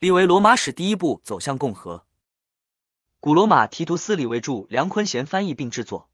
[0.00, 2.06] 立为罗马史第一步走向共和。
[3.20, 6.08] 古罗马提图斯李维著，梁坤贤翻译并制作，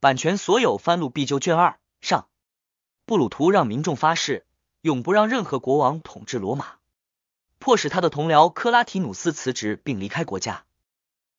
[0.00, 0.78] 版权所有。
[0.78, 2.26] 翻录必究卷二上。
[3.04, 4.44] 布鲁图让民众发誓，
[4.80, 6.78] 永不让任何国王统治罗马，
[7.60, 10.64] 迫使他的同僚克拉提努斯辞职并离开国家。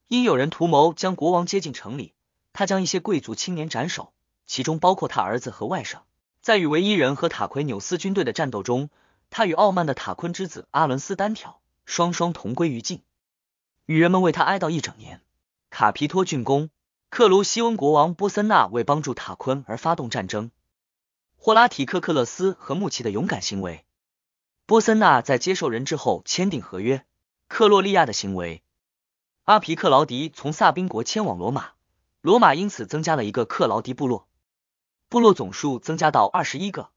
[0.07, 2.13] 因有人图谋将国王接进城里，
[2.53, 4.13] 他将一些贵族青年斩首，
[4.47, 5.97] 其中包括他儿子和外甥。
[6.39, 8.89] 在与维伊人和塔奎纽斯军队的战斗中，
[9.29, 13.01] 他与傲慢的塔昆之子阿伦斯单挑，双双同归于尽。
[13.85, 15.21] 女人们为他哀悼一整年。
[15.69, 16.69] 卡皮托竣工，
[17.09, 20.51] 克卢西翁国王波森纳为帮助塔昆而发动战争。
[21.35, 23.85] 霍拉提克克勒斯和穆奇的勇敢行为，
[24.65, 27.05] 波森纳在接受人质后签订合约。
[27.47, 28.63] 克洛利亚的行为，
[29.43, 31.73] 阿皮克劳迪从萨宾国迁往罗马，
[32.21, 34.27] 罗马因此增加了一个克劳迪部落，
[35.09, 36.89] 部落总数增加到二十一个。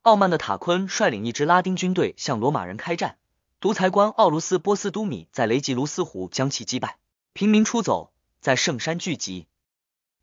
[0.00, 3.18] 傲慢的塔昆率领一支拉丁军队向罗马人开战，
[3.58, 6.98] 独裁官奥卢斯波斯都米在雷吉卢斯湖将其击败，
[7.32, 9.46] 平民出走，在圣山聚集，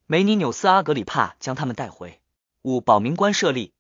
[0.06, 2.22] 梅尼纽斯阿格里帕将他们带回。
[2.62, 3.74] 五保民官设立，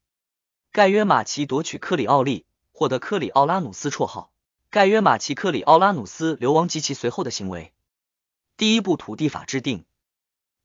[0.72, 4.31] 盖约马奇夺取克里奥利，获得克里奥拉努斯绰号。
[4.72, 7.73] 盖约马奇克里奥拉努斯流亡及其随后的行为。
[8.58, 9.86] 第一部土地法制定，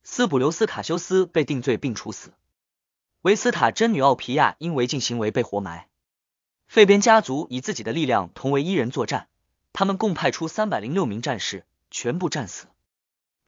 [0.02, 2.32] 斯普留斯卡修斯被定罪并处死。
[3.20, 5.88] 维斯塔真女奥皮亚因违禁行为被活埋。
[6.68, 9.28] 费边家族以自己的力量同为伊人作战，
[9.72, 12.66] 他们共派出三百零六名战士，全部战死。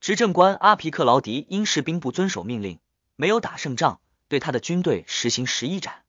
[0.01, 2.79] 执政官阿皮克劳迪因士兵不遵守命令，
[3.17, 4.01] 没有打胜仗。
[4.29, 6.05] 对他的军队实行十一斩。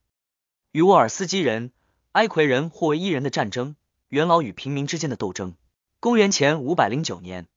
[0.70, 1.72] 与沃尔斯基人、
[2.12, 3.74] 埃奎人或为伊人的战争，
[4.10, 5.56] 元老与平民之间的斗争。
[5.98, 7.48] 公元前五百零九年，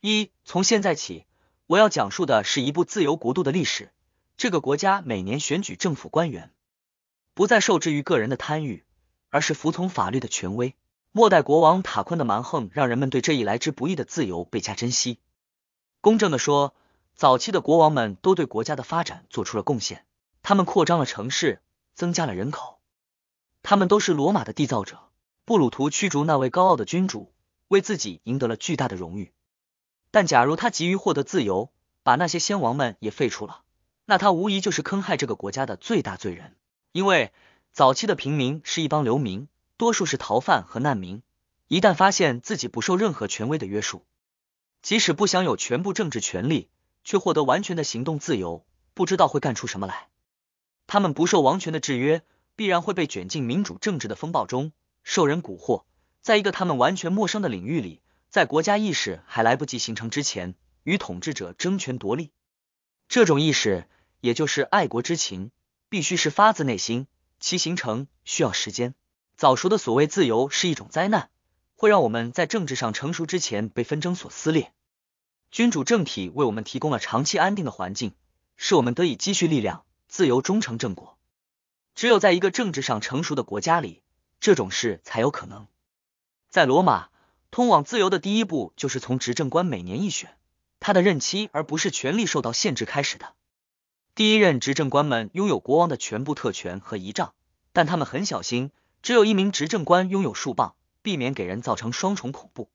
[0.00, 1.26] 一从现在起，
[1.66, 3.92] 我要讲述的是一部自由国度的历史。
[4.38, 6.50] 这个国家每年选举政府官员，
[7.34, 8.84] 不再受制于个人的贪欲，
[9.30, 10.74] 而是服从法律的权威。
[11.10, 15.18] 末代国王塔昆的蛮横，让人们对这一来之不易的自由倍加珍惜。
[16.00, 16.74] 公正的说。
[17.14, 20.06] 早期的国王们都对国家的发展做出了贡献，
[20.42, 21.60] 他们扩张了城市，
[21.94, 22.80] 增加了人口，
[23.62, 24.98] 他们都是罗马的缔造者。
[25.44, 27.34] 布鲁图驱逐那位高傲的君主，
[27.68, 29.34] 为自己赢得了巨大的荣誉。
[30.10, 31.70] 但假如他急于获得自由，
[32.02, 33.60] 把那些先王们也废除了，
[34.06, 36.56] 那他无疑就是坑害这个国家的最大罪人。
[36.92, 37.32] 因为
[37.72, 41.22] 早期的平民是一帮流民，多数是逃犯和难民，
[41.68, 44.04] 一旦发现自己不受任何权威的约束，
[44.80, 46.68] 即使不享有全部政治权利。
[47.04, 48.64] 却获得完全的行动自由，
[48.94, 50.06] 不知道会干出什么来。
[50.86, 52.22] 他们不受王权的制约，
[52.54, 54.70] 必然会被卷进民主政治的风暴中，
[55.02, 55.82] 受人蛊惑，
[56.20, 60.54] 在一个他们完全陌生的领域里，在国家意识还来不及形成之前，
[60.84, 62.30] 与统治者争权夺利。
[63.08, 63.88] 这种意识，
[64.20, 65.50] 也就是爱国之情，
[65.92, 67.06] 必须是发自内心，
[67.38, 68.94] 其形成需要时间。
[69.36, 71.28] 早熟的所谓自由是一种灾难，
[71.76, 74.72] 会让我们在政治上成熟之前被纷争所撕裂。
[75.50, 78.14] 君主政体为我们提供了长期安定的环境，
[78.56, 81.18] 使我们得以积蓄力量，自由终成正果。
[81.94, 84.02] 只有在一个政治上成熟的国家里，
[84.40, 85.66] 这种事才有可能。
[86.48, 87.10] 在罗马，
[87.50, 90.38] 通往自由的第一步就是从执政官每年一选，
[90.80, 93.34] 他的任期而不是权力受到限制开始的。
[94.14, 97.32] 第一任执政官们拥有国王的全部特权和仪仗，
[97.72, 98.70] 但他们很小心，
[99.02, 102.68] 只有一名执政官拥有树棒，避免给人造成双重恐怖。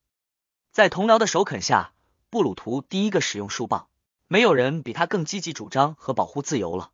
[0.71, 1.93] 在同僚的首肯下。
[2.29, 3.87] 布鲁图第一个使用树棒，
[4.27, 6.91] 没有人比他更积极主张和保护自由了。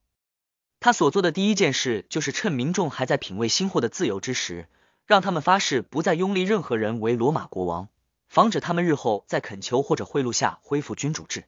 [0.79, 4.69] 他所做的第一件事，就是趁民众还在品味新获的自由之时，
[5.07, 7.89] 让他们发誓不再拥立任何人为罗马国王，
[8.27, 11.45] 防止他们日后在恳求或者贿赂下恢复君主制。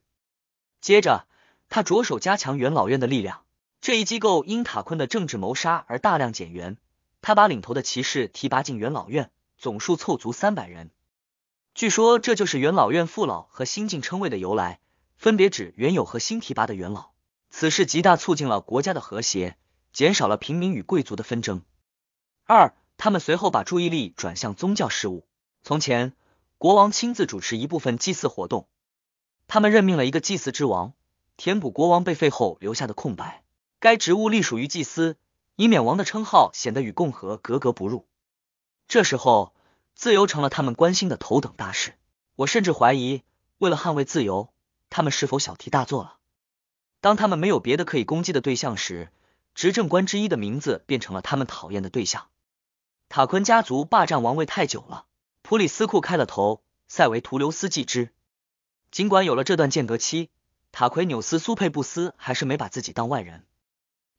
[0.81, 1.27] 接着，
[1.70, 3.44] 他着手加强元老院的力量。
[3.81, 6.78] 这一机构因塔昆的政治谋杀而大量减员。
[7.22, 10.92] 他把领头的骑士提拔进元老院，总数凑足三百人。
[11.74, 14.80] 据说这就是元老院父老和新晋称谓的由来，
[15.18, 17.09] 分别指原有和新提拔的元老。
[17.50, 19.58] 此事极大促进了国家的和谐，
[19.92, 21.64] 减少了平民与贵族的纷争。
[22.46, 25.25] 二，他们随后把注意力转向宗教事务。
[25.64, 26.14] 从前，
[26.57, 28.68] 国王亲自主持一部分祭祀活动，
[29.48, 30.94] 他们任命了一个祭祀之王，
[31.38, 33.44] 填补国王被废后留下的空白。
[33.80, 35.18] 该职务隶属于祭司，
[35.56, 38.06] 以免王的称号显得与共和格格不入。
[38.88, 39.54] 这时候。
[39.98, 41.94] 自由成了他们关心的头等大事。
[42.36, 43.24] 我甚至怀疑，
[43.60, 44.50] 为了捍卫自由，
[44.90, 46.18] 他们是否小题大做了？
[47.00, 49.10] 当他们没有别的可以攻击的对象时，
[49.54, 52.28] 执政官之一的名字变成了他们讨厌的对象。
[53.08, 55.06] 塔昆家族霸占王位太久了，
[55.44, 58.12] 普里斯库开了头，塞维图留斯继之。
[58.92, 60.30] 尽管有了这段间隔期，
[60.77, 63.45] 塔奎纽斯苏佩布斯还是没把自己当外人，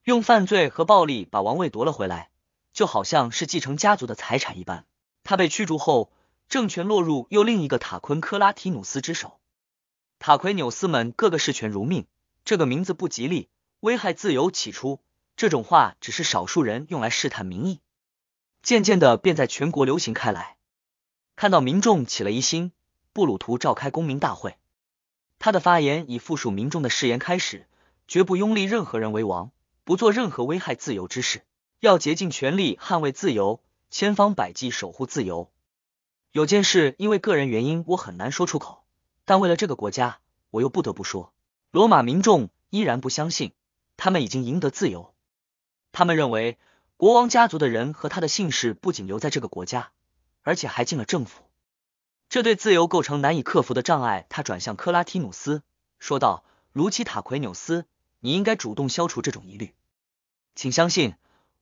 [0.04, 2.30] 用犯罪和暴力把王位夺了回来，
[2.72, 4.86] 就好像是继承家族的财产一般。
[5.22, 6.10] 他被驱逐后，
[6.48, 9.38] 政权落入又另一个塔昆科拉提努斯之手。
[10.18, 12.06] 塔奎纽斯们个个视权如命，
[12.46, 13.50] 这个名字不吉利，
[13.80, 14.50] 危害自由。
[14.50, 15.00] 起初，
[15.36, 17.82] 这种话只是少数人用来试探民意，
[18.62, 20.56] 渐渐的便在全国流行开来。
[21.36, 22.72] 看到民众起了疑心，
[23.12, 24.56] 布鲁图召开公民大会，
[25.38, 27.66] 他的发言以附属民众的誓言开始，
[28.08, 29.50] 绝不拥立任何人为王，
[29.84, 31.42] 不做任何危害自由之事，
[31.80, 33.60] 要竭尽全力捍卫自由，
[33.90, 35.50] 千方百计守护自由。
[36.32, 38.84] 有件事因为个人原因我很难说出口，
[39.24, 40.18] 但为了这个国家，
[40.50, 41.32] 我又不得不说。
[41.70, 43.52] 罗马民众依然不相信
[43.96, 45.14] 他们已经赢得自由，
[45.92, 46.58] 他们认为
[46.96, 49.90] 国王家族的人和他的姓氏不仅留在这个国家。
[50.42, 51.42] 而且还进了政府，
[52.28, 54.26] 这对自由构成难以克服的障碍。
[54.28, 55.62] 他转向克拉提努斯
[55.98, 57.86] 说道：“卢奇塔奎纽斯，
[58.20, 59.74] 你应该主动消除这种疑虑。
[60.54, 61.14] 请相信，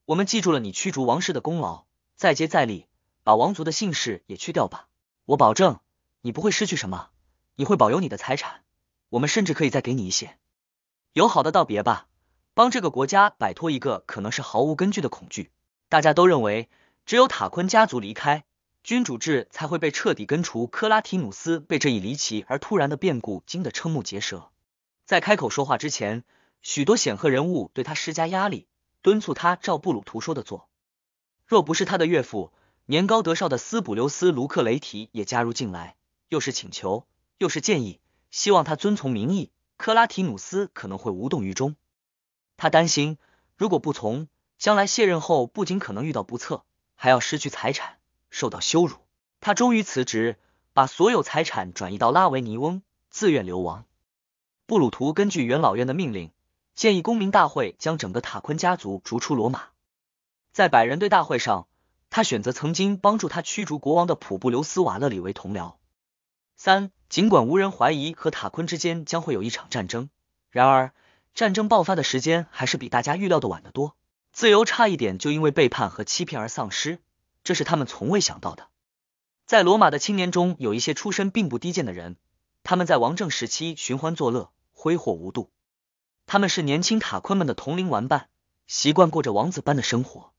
[0.06, 1.84] 我们记住了你驱逐王室的功劳，
[2.16, 2.86] 再接再厉，
[3.22, 4.88] 把王族的姓氏也去掉吧。
[5.26, 5.80] 我保证，
[6.22, 7.10] 你不会失去什么，
[7.56, 8.62] 你会保有你的财产，
[9.10, 10.38] 我们甚至可以再给你一些。
[11.12, 12.06] 友好的道别吧，
[12.54, 15.50] 帮这个国家摆脱一个可能是毫无根据的恐惧。
[15.88, 16.70] 大家都认为，
[17.04, 18.44] 只有塔昆家族离开。”
[18.84, 20.66] 君主制才会被彻底根除。
[20.66, 24.50] 克拉提努斯被这一离奇而突然的变故惊得瞠目结舌，
[25.06, 26.22] 在开口说话之前，
[26.60, 28.66] 许多显赫人物对他施加压力，
[29.00, 30.68] 敦促他照布鲁图说的做。
[31.46, 32.52] 若不是他的岳父
[32.84, 35.96] 年高德少的斯普留斯卢克雷提也加入进来，
[36.28, 37.06] 又是请求
[37.38, 38.00] 又是建议，
[38.30, 41.74] 希望他遵从民意，克拉提努斯可能会无动于衷。
[42.58, 43.16] 他担心，
[43.56, 44.28] 如果不从，
[44.58, 46.64] 将来卸任后不仅可能遇到不测，
[46.94, 47.96] 还要失去财产。
[48.34, 48.96] 受到羞辱，
[49.40, 50.40] 他终于辞职，
[50.72, 53.84] 把所有财产转移到拉维尼翁，自愿流亡。
[54.66, 56.32] 布鲁图根据元老院的命令，
[56.74, 59.66] 建议公民大会将整个塔昆家族逐出罗马。
[60.50, 61.68] 在百人队大会上，
[62.10, 65.74] 他选择曾经帮助他驱逐国王的普布留斯瓦勒里为同僚。
[66.56, 70.10] 三，尽管无人怀疑和塔昆之间将会有一场战争，
[70.50, 70.92] 然而
[71.36, 73.94] 战争爆发的时间还是比大家预料的晚得多，
[74.32, 76.98] 自由差一点就因为背叛和欺骗而丧失。
[77.44, 78.68] 这是他们从未想到的。
[79.46, 82.16] 在罗马的青年中，有一些出身并不低贱的人，
[82.62, 85.52] 他们在王政时期寻欢作乐，挥霍无度。
[86.26, 88.30] 他们是年轻塔昆们的同龄玩伴，
[88.66, 90.32] 习惯过着王子般的生活。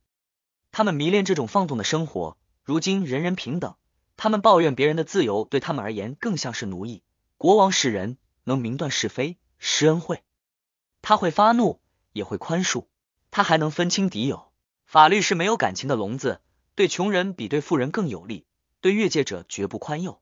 [0.72, 2.38] 他们迷恋这种放纵的生活。
[2.64, 3.76] 如今人人平等，
[4.18, 7.04] 他们抱怨别人的自由对他们而言更像是奴役。
[7.38, 10.24] 国王是人，能明断是非，施恩惠。
[11.04, 11.80] 他会发怒，
[12.12, 12.88] 也会宽恕，
[13.30, 14.52] 他还能分清敌友。
[14.88, 16.42] 法律是没有感情的笼子。
[16.76, 18.46] 对穷人比对富人更有利，
[18.82, 20.22] 对越界者绝不宽宥。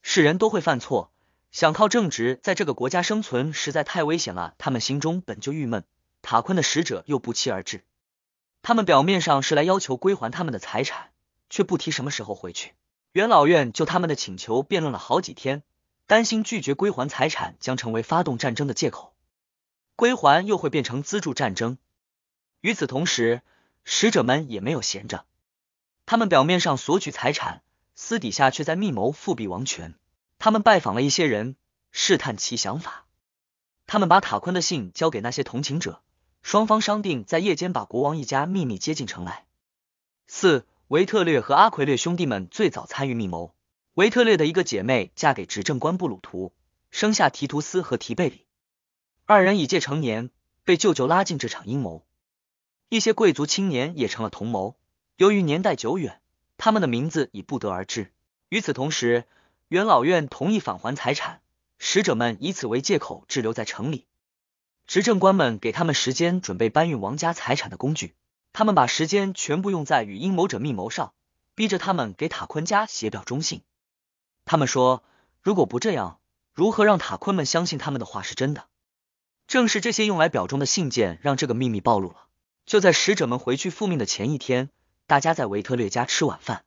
[0.00, 1.12] 世人都会犯错，
[1.50, 4.54] 想靠正直在这个国家生存实在太危险了。
[4.56, 5.84] 他们心中本就郁闷，
[6.22, 7.84] 塔昆的使者又不期而至。
[8.62, 11.10] 他们表面上是来要求归还他们的财产，
[11.50, 12.72] 却不提什么时候回去。
[13.12, 15.62] 元老院就他们的请求辩论了好几天，
[16.06, 19.14] 担心拒绝归还财产将成为发动战争的借口，
[19.94, 21.76] 归还又会变成资助战争。
[22.62, 23.42] 与此同时，
[23.84, 25.26] 使者们也没有闲着。
[26.06, 27.62] 他们表面上索取财产，
[27.96, 29.96] 私底下却在密谋复辟王权。
[30.38, 31.56] 他们拜访了一些人，
[31.90, 33.06] 试探其想法。
[33.88, 36.02] 他们把塔昆的信交给那些同情者，
[36.42, 39.46] 双方商定在夜间把国王一家秘密接进城来。
[40.28, 43.54] 四维特略和阿奎略兄弟们最早参与密谋。
[43.94, 46.52] 维特略的一个姐妹嫁给执政官布鲁图，
[46.90, 48.46] 生下提图斯和提贝里，
[49.24, 50.30] 二人已届成年，
[50.62, 52.06] 被舅舅拉进这场阴谋。
[52.90, 54.76] 一些贵族青年也成了同谋。
[55.16, 56.20] 由于年代久远，
[56.58, 58.12] 他们的名字已不得而知。
[58.50, 59.24] 与此同时，
[59.68, 61.40] 元老院同意返还财产，
[61.78, 64.06] 使者们以此为借口滞留在城里。
[64.86, 68.14] 执政官们给他们时间准备搬运王家财产的工具，
[68.52, 71.14] 他们把时间全部用在与阴谋者密谋上，
[71.54, 73.62] 逼着他们给塔昆家写表忠信。
[74.44, 75.02] 他们说，
[75.40, 76.20] 如果不这样，
[76.52, 78.66] 如何让塔昆们相信他们的话是真的？
[79.48, 82.26] 正是这些用来表忠的信件，让这个秘密暴露了。
[82.66, 84.68] 就在使者们回去复命的前一天。
[85.06, 86.64] 大家在维特略家吃晚饭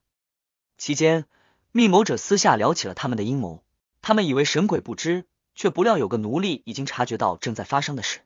[0.78, 1.26] 期间，
[1.74, 3.64] 密谋者私下聊起了他们的阴谋。
[4.02, 8.22] 他们以为神鬼不知，却不料有个奴隶已经察觉到正在发生的事，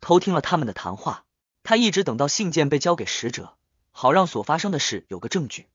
[0.00, 1.24] 偷听了他们的谈话。
[1.62, 3.56] 他一直等到信件被交给使者，
[3.92, 5.68] 好让所发生的事有个证据。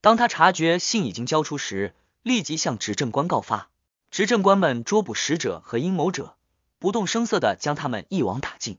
[0.00, 3.70] 当他察觉信已经交出时，立即向执政官告发。
[4.10, 6.36] 执政官们捉捕使者和阴谋者，
[6.80, 8.78] 不动声色的将他们一网打尽。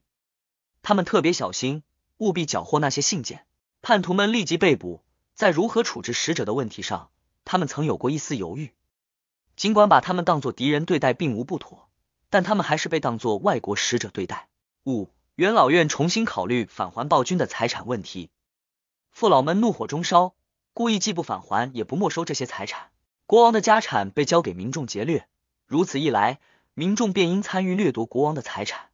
[0.81, 1.83] 他们特别小心，
[2.17, 3.45] 务必缴获那些信件。
[3.83, 7.09] 叛徒们立即被捕，在如何处置使者的问题上，
[7.43, 8.71] 他们曾有过一丝犹豫。
[9.57, 11.89] 尽管把他们当作敌人对待并无不妥，
[12.29, 14.47] 但他们还是被当作外国使者对待。
[14.85, 18.29] 五元老院重新考虑返还暴君的财产问题，
[19.11, 20.33] 父老们怒火中烧，
[20.73, 22.89] 故意既不返还也不没收这些财产。
[23.25, 25.27] 国王的家产被交给民众劫掠，
[25.67, 26.39] 如此一来，
[26.73, 28.91] 民众便因参与掠夺国王的财产，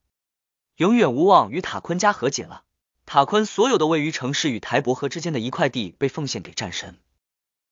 [0.78, 2.64] 永远无望与塔昆家和解了。
[3.12, 6.96] 塔昆所有的位于城市与台伯河之间的一块地被奉献给战神，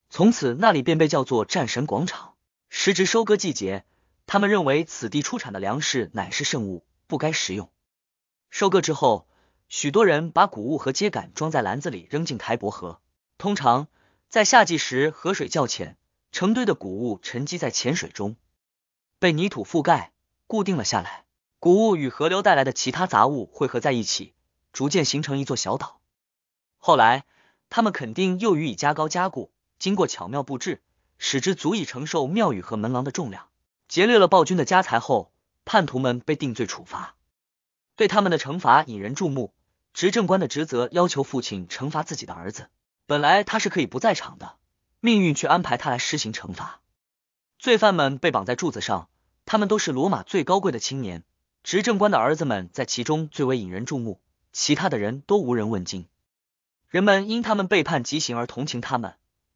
[0.09, 2.33] 从此那里便被叫做战神广场。
[2.69, 3.85] 时值收割季节，
[4.25, 7.69] 他们认为此地出产的粮食乃是圣物，不该食用。
[8.49, 9.27] 收割之后，
[9.69, 12.99] 许多人把谷物和秸秆装在篮子里扔进台伯河。
[13.37, 13.89] 通常
[14.29, 15.97] 在夏季时，河水较浅，
[16.31, 18.37] 成堆的谷物沉积在浅水中，
[19.19, 20.13] 被泥土覆盖，
[20.47, 21.25] 固定了下来。
[21.59, 24.33] 谷物与河流带来的其他杂物汇合在一起，
[24.77, 25.99] 逐渐形成一座小岛。
[26.77, 27.25] 后来，
[27.67, 30.83] 他们肯定又予以加高加固，经过巧妙布置。
[31.17, 33.47] 使之足以承受庙宇和门廊的重量。
[33.87, 35.31] 劫掠了暴君的家财后，
[35.65, 37.15] 叛徒们被定罪处罚。
[37.95, 39.51] 对他们的惩罚引人注目。
[39.95, 42.69] 执政官的职责要求父亲惩罚自己的儿子。
[43.07, 44.57] 本来他是可以不在场的，
[44.99, 46.81] 命运却安排他来施行惩罚。
[47.57, 49.09] 罪犯们被绑在柱子上，
[49.43, 51.23] 他们都是罗马最高贵的青年。
[51.63, 54.21] 执政官的儿子们在其中最为引人注目，
[54.59, 56.07] 其他的人都无人问津。
[56.89, 59.13] 人们因他们背叛极刑而同情他们。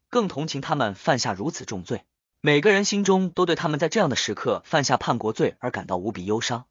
[0.08, 2.04] 更同情他们犯下如此重罪，
[2.40, 6.66] 每个人心中都对他们在这样的时刻犯下叛国罪而感到无比忧伤。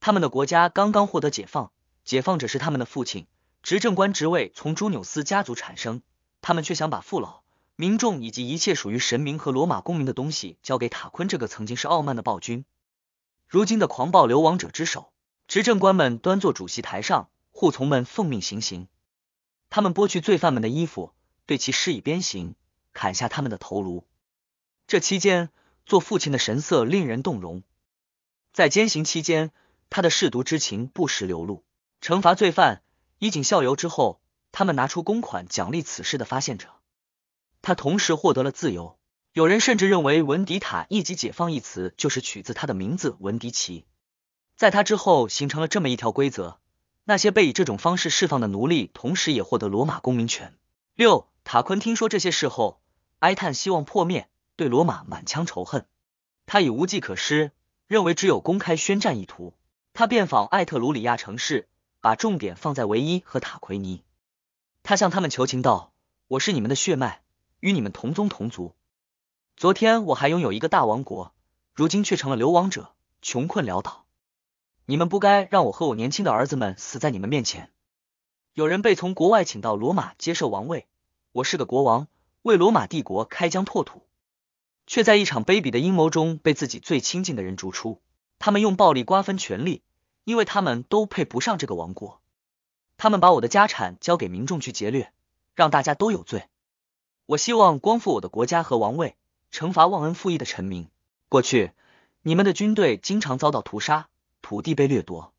[0.00, 1.70] 他们的国家刚刚获得解放，
[2.04, 3.28] 解放者是他们的父亲，
[3.62, 6.02] 执政官职位从朱纽斯家族产生，
[6.42, 7.42] 他们却想把父老、
[7.76, 12.64] 民众以及一切属于神明和罗马公民的东西交给塔昆这个曾经是傲慢的暴君，
[13.46, 15.12] 如今的狂暴流亡者之手。
[15.46, 18.88] 执政官们端坐主席台上，护从们奉命行刑，
[19.70, 21.14] 他们剥去罪犯们的衣服。
[21.46, 22.56] 对其施以鞭刑，
[22.92, 24.08] 砍下他们的头颅。
[24.88, 25.50] 这期间，
[25.86, 27.62] 做父亲的神色令人动容。
[28.52, 29.52] 在监刑期间，
[29.88, 31.62] 他的舐犊之情不时流露。
[32.00, 32.82] 惩罚罪犯，
[33.20, 34.20] 以儆效尤之后，
[34.50, 36.70] 他们拿出公款奖励此事的发现者。
[37.62, 38.98] 他同时获得了自由。
[39.32, 43.86] 有人甚至认为“文迪塔”一级解放一词就是取自他的名字文迪奇。
[44.56, 46.58] 在他之后，形成了这么一条规则：
[47.04, 50.54] 那些被以这种方式释放的奴隶，同时也获得罗马公民权。
[50.94, 51.28] 六。
[51.46, 52.80] 塔昆听说这些事后，
[53.18, 55.86] 哀叹希望破灭，对罗马满腔仇恨。
[56.46, 57.52] 他已无计可施，
[57.86, 59.52] 认为只有公开宣战一途。
[59.92, 61.68] 他遍访艾特鲁里亚城市，
[62.00, 64.02] 把重点放在维伊和塔奎尼。
[64.82, 65.92] 他向他们求情道
[66.28, 67.22] ：“我是你们的血脉，
[67.60, 68.74] 与你们同宗同族。
[69.54, 71.34] 昨天我还拥有一个大王国，
[71.74, 74.03] 如今却成了流亡者，穷困潦倒。
[74.86, 77.70] 你们不该让我和我年轻的儿子们死在你们面前。
[78.52, 80.86] 有人被从国外请到罗马接受王位。”
[81.32, 82.06] 我是个国王，
[82.42, 84.02] 为罗马帝国开疆拓土，
[84.86, 88.00] 却在一场卑鄙的阴谋中被自己最亲近的人逐出。
[88.38, 89.82] 他们用暴力瓜分权力，
[90.22, 92.20] 因为他们都配不上这个王国。
[92.96, 95.12] 他们把我的家产交给民众去劫掠，
[95.54, 96.46] 让大家都有罪。
[97.26, 99.16] 我希望光复我的国家和王位，
[99.50, 100.88] 惩罚忘恩负义的臣民。
[101.28, 101.72] 过去
[102.22, 104.08] 你们的军队经常遭到屠杀，
[104.44, 105.32] 土地被掠夺，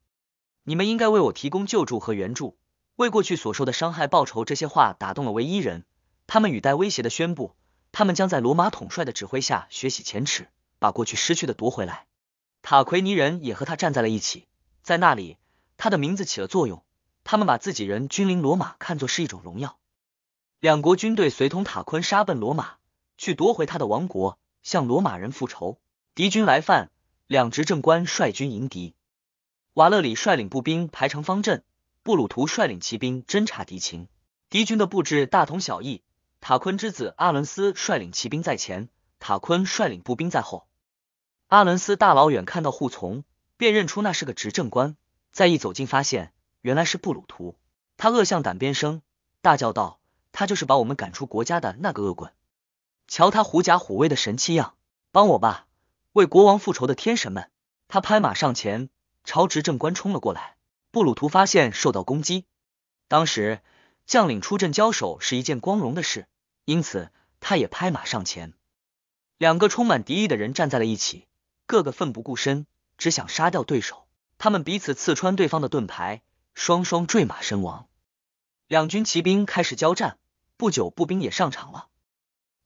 [0.63, 2.57] 你们应该为我提供救助和援助。
[2.95, 5.85] 为过去所受的伤害报仇，这些话打动了唯一人。
[6.25, 7.53] 他们语带威胁的宣布，
[7.91, 12.07] 他们将在罗马统帅的指挥下学习前耻，把过去失去的夺回来。
[12.63, 14.47] 塔奎尼人也和他站在了一起，
[14.81, 15.37] 在那里，
[15.77, 16.83] 他的名字起了作用。
[17.23, 19.77] 他们把自己人君临罗马看作是一种荣耀。
[20.59, 22.77] 两国军队随同塔昆杀奔罗马，
[23.19, 25.77] 去夺回他的王国，向罗马人复仇。
[26.15, 26.89] 敌军来犯，
[27.27, 28.93] 两执政官率军迎敌。
[29.73, 31.63] 瓦勒里率领步兵排成方阵。
[32.03, 34.07] 布鲁图率领骑兵侦察敌情，
[34.51, 36.03] 敌军的布置大同小异。
[36.39, 40.67] 塔昆之子阿伦斯率领骑兵在前，塔昆率领步兵在后。
[41.47, 43.23] 阿伦斯大老远看到护从，
[43.57, 44.95] 便认出那是个执政官。
[45.31, 47.57] 再一走近，发现原来是布鲁图。
[47.97, 49.01] 他恶向胆边生，
[49.41, 49.99] 大叫道
[50.31, 52.31] ：“他就是把我们赶出国家的那个恶棍！
[53.07, 54.75] 瞧他狐假虎威的神气样！
[55.11, 55.65] 帮我吧，
[56.15, 57.51] 为国王复仇的天神们！”
[57.89, 58.89] 他拍马上前，
[59.25, 60.55] 朝执政官冲了过来。
[60.89, 62.45] 布鲁图发现受到攻击，
[63.09, 63.59] 当时
[64.05, 66.27] 将领出阵交手是一件光荣的事，
[66.63, 68.53] 因此他也拍马上前。
[69.37, 71.27] 两个充满敌意的人站在了一起，
[71.65, 72.65] 个个奋不顾身，
[72.97, 74.07] 只想杀掉对手。
[74.37, 76.21] 他们彼此刺穿对方的盾牌，
[76.53, 77.89] 双双坠马身亡。
[78.67, 80.17] 两军骑兵开始交战，
[80.55, 81.89] 不久步兵也上场了。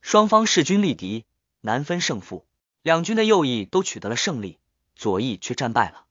[0.02, 1.26] 双方势均力敌，
[1.62, 2.46] 难分胜负。
[2.82, 4.58] 两军的右翼都取得了胜利，
[4.96, 6.06] 左翼却战败了。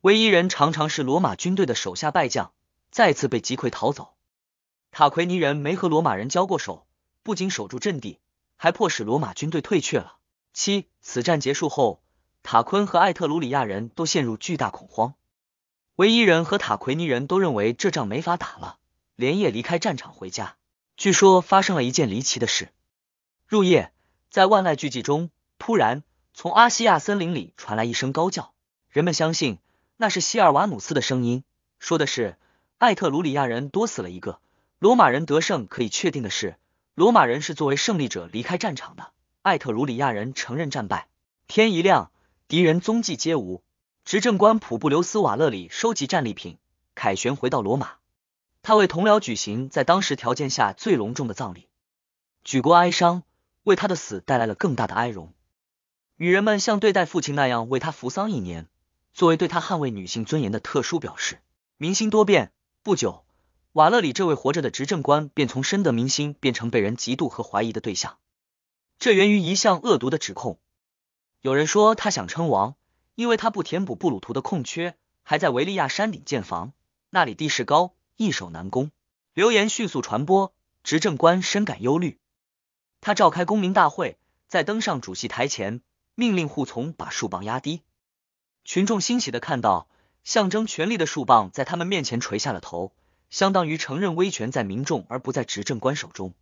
[0.00, 2.52] 唯一人常常是罗马军队的手下败将，
[2.90, 4.14] 再次被击溃逃走。
[4.90, 6.86] 塔奎尼人没和罗马人交过手，
[7.22, 8.18] 不仅守住阵地，
[8.56, 10.16] 还迫使罗马军队退却了。
[10.52, 12.02] 七，此战结束后，
[12.42, 15.14] 塔昆和艾特鲁里亚人都陷入巨大恐慌。
[15.96, 18.78] 唯一人和塔奎尼人都认为这仗没法打了，
[19.14, 20.56] 连夜离开战场回家。
[20.96, 22.70] 据说发生了一件离奇的事。
[23.46, 23.92] 入夜，
[24.30, 25.30] 在万籁俱寂中，
[25.64, 26.02] 突然
[26.34, 28.52] 从阿西亚森林里传来一声高叫，
[28.88, 29.60] 人们相信
[29.96, 31.44] 那是希尔瓦努斯的声音，
[31.78, 32.36] 说的是
[32.78, 34.40] 艾特鲁里亚人多死了一个，
[34.80, 35.68] 罗马人得胜。
[35.68, 36.56] 可以确定的是，
[36.96, 41.06] 罗马人是作为胜利者离开战场的，艾特鲁里亚人承认战败。
[41.46, 42.10] 天一亮，
[42.48, 43.62] 敌人踪迹皆无。
[44.04, 46.58] 执政官普布留斯瓦勒里收集战利品，
[46.96, 47.92] 凯旋回到罗马。
[48.62, 51.68] 他为同僚举行在当时条件下最隆重的葬礼，
[52.42, 53.22] 举国哀伤，
[53.62, 55.32] 为他的死带来了更大的哀荣。
[56.22, 58.68] 女人们像对待父亲那样为他服丧一年，
[59.12, 61.40] 作为对他捍卫女性尊严的特殊表示。
[61.78, 62.52] 民心多变，
[62.84, 63.24] 不久，
[63.72, 68.18] 瓦勒里这位活着的执政官便从深得民心变成被人嫉妒和怀疑的对象。
[69.00, 70.60] 这源于一项恶毒的指控。
[71.40, 72.76] 有人说他想称王。
[73.16, 76.72] 因为他不填补布鲁图的空缺，还在维利亚山顶建房，
[77.10, 78.92] 那里地势高，易守难攻。
[79.34, 82.20] 流言迅速传播，执政官深感忧虑。
[83.00, 85.82] 他召开公民大会，在登上主席台前，
[86.14, 87.82] 命令护从把树棒压低。
[88.64, 89.88] 群众欣喜的看到，
[90.24, 92.92] 象征权力的树棒在他们面前垂下了头，
[93.30, 96.34] 相当于承认威权在民众而不在执政官手中。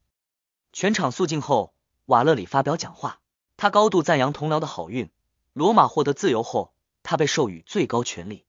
[0.72, 1.72] 全场肃静后，
[2.06, 3.20] 瓦勒里发表讲话，
[3.56, 5.10] 他高度赞扬同僚的好运。
[5.52, 6.72] 罗马获得自由后，
[7.02, 8.44] 他被授予最高权力。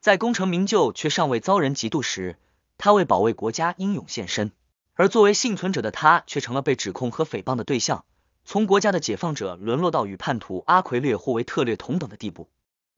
[0.00, 2.38] 在功成名就却尚未遭人嫉妒时，
[2.78, 4.50] 他为保卫国家英勇献身；
[4.94, 8.04] 而作为幸存者的他，却成了被指控和诽谤的对象，
[8.46, 12.48] 从国家的解放者沦落到与叛徒阿奎略或维特略同等的地步。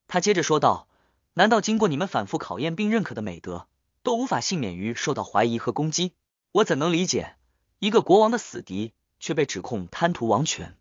[0.06, 0.86] 他接着说道
[1.34, 3.66] ：“难道经过你们反复考验并认可的美德，
[4.02, 6.12] 都无法幸免于受到怀疑和攻击？
[6.52, 7.34] 我怎能理解
[7.80, 10.76] 一个国王的死敌却被指控贪图王权？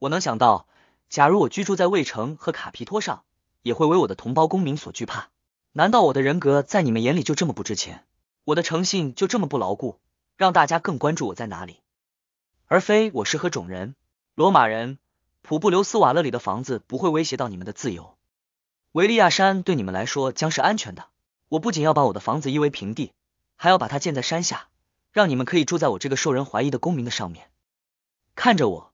[0.00, 0.66] 我能想到。”
[1.08, 3.22] 假如我居住在卫城和卡皮托上，
[3.62, 5.28] 也会为我的同胞公民所惧怕。
[5.70, 8.04] 难道我的人格在你们眼里就这么不值钱？
[8.42, 10.00] 我的诚信就这么不牢固，
[10.36, 11.78] 让大家更关注我在哪里，
[12.68, 13.94] 而非我是何种人？
[14.34, 14.98] 罗马人，
[15.42, 18.16] 普布留斯瓦勒里的房子不会威胁到你们的自由。
[18.90, 21.06] 维利亚山对你们来说将是安全的。
[21.48, 23.12] 我不仅要把我的房子夷为平地，
[23.54, 24.66] 还要把它建在山下，
[25.12, 27.50] 让你们可以住在我这个受人怀疑的公民的上面。
[28.34, 28.92] 看着我。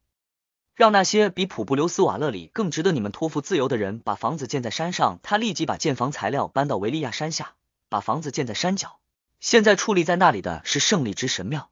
[0.75, 5.20] 让那些比普布留斯瓦勒里更值得你们托付自由的人把房子建在山上。
[5.23, 7.55] 他立即把建房材料搬到维利亚山下，
[7.88, 8.99] 把房子建在山脚。
[9.38, 11.70] 现在矗立在那里的是胜利之神庙。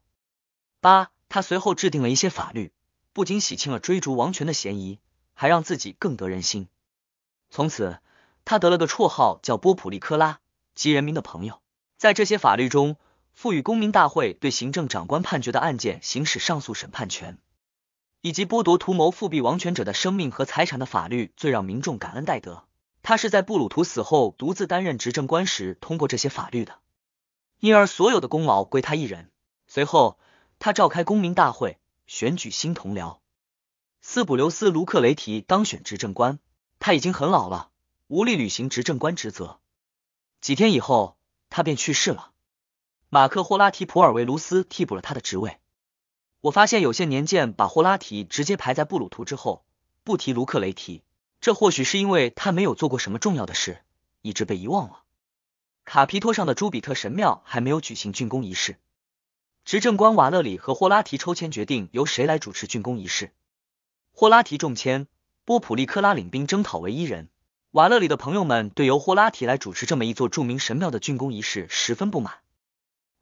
[0.81, 2.73] 八，他随后制定了一些法律，
[3.13, 4.99] 不仅洗清了追逐王权的嫌疑，
[5.33, 6.67] 还让自己更得人心。
[7.49, 7.99] 从此，
[8.43, 10.41] 他得了个绰号叫波普利科拉，
[10.75, 11.61] 即人民的朋友。
[11.95, 12.97] 在这些法律中，
[13.31, 17.37] 赋予公民大会对行政长官判决的案件行使上诉审判权。
[18.19, 22.65] 以及剥夺图谋复辟王权者的生命和财产的法律，最让民众感恩戴德。
[23.03, 26.79] 他是在布鲁图死后独自担任执政官时通过这些法律的，
[27.61, 29.31] 因而所有的功劳归他一人。
[29.65, 30.19] 随后，
[30.63, 33.17] 他召开公民大会，选举新同僚
[33.99, 36.37] 斯普留斯·卢克雷提当选执政官。
[36.77, 37.71] 他已经很老了，
[38.05, 39.59] 无力履行执政官职责。
[40.39, 41.17] 几天以后，
[41.49, 42.31] 他便去世了。
[43.09, 45.57] 马克·霍拉提普尔维卢斯替补了他的职位。
[46.41, 49.65] 我发现有些年鉴把霍拉提直接排在布鲁图之后，
[50.03, 51.01] 不提卢克雷提，
[51.39, 53.81] 这或许是因为他没有做过什么重要的事，
[54.21, 55.01] 以致被遗忘了。
[55.85, 58.77] 卡皮托上的朱比特神庙还没有举行竣工仪式，
[59.71, 63.31] 执政官瓦勒里和霍拉提抽签决定由谁来主持竣工仪式。
[64.11, 65.07] 霍拉提中签，
[65.45, 67.29] 波普利克拉领兵征讨为一人。
[67.71, 72.39] 瓦勒里的朋友们对由霍拉提来主持这么一座著名神庙的竣工仪式十分不满，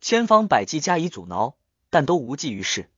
[0.01, 1.53] 千方百计加以阻挠，
[1.91, 2.89] 但都无济于事。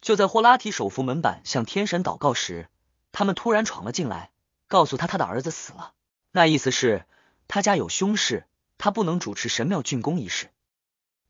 [0.00, 2.68] 就在霍拉提手扶门板向天神祷告时，
[3.10, 4.30] 他们突然闯了进来，
[4.68, 5.94] 告诉他他的儿子死了。
[6.30, 7.06] 那意思是
[7.48, 8.46] 他家有凶事，
[8.78, 10.52] 他不能主持神庙竣工仪式。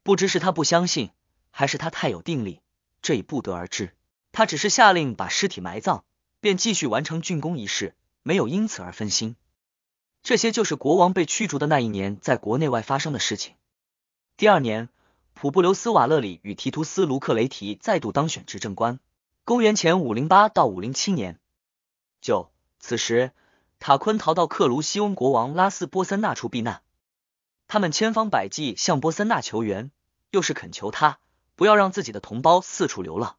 [0.03, 1.11] 不知是他不相信，
[1.59, 2.61] 还是他太有定力，
[3.03, 3.93] 这已不得而知。
[4.31, 6.05] 他只是下令把尸体埋葬，
[6.39, 9.35] 便继续完成竣工仪式，没有因此而分心。
[10.23, 13.57] 这些就是国王被驱逐的那一年在国内外发生的事情。
[14.37, 14.89] 第二年。
[15.35, 18.99] 普布留斯瓦勒里与提图斯卢克雷提再度当选执政官。
[19.45, 21.39] 公元前五零八到五零七年，
[22.21, 23.31] 九，此时
[23.79, 26.83] 塔昆逃到克卢西翁国王拉斯波森纳处避难。
[27.69, 29.93] 他们千方百计向波森纳求援，
[30.33, 31.21] 又是恳求他
[31.59, 33.35] 不要让自己的同胞四处流浪、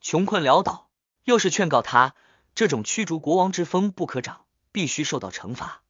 [0.00, 0.88] 穷困潦倒，
[1.24, 2.14] 又是劝告他
[2.54, 5.82] 这种驱逐国王之风不可长，必须受到惩罚。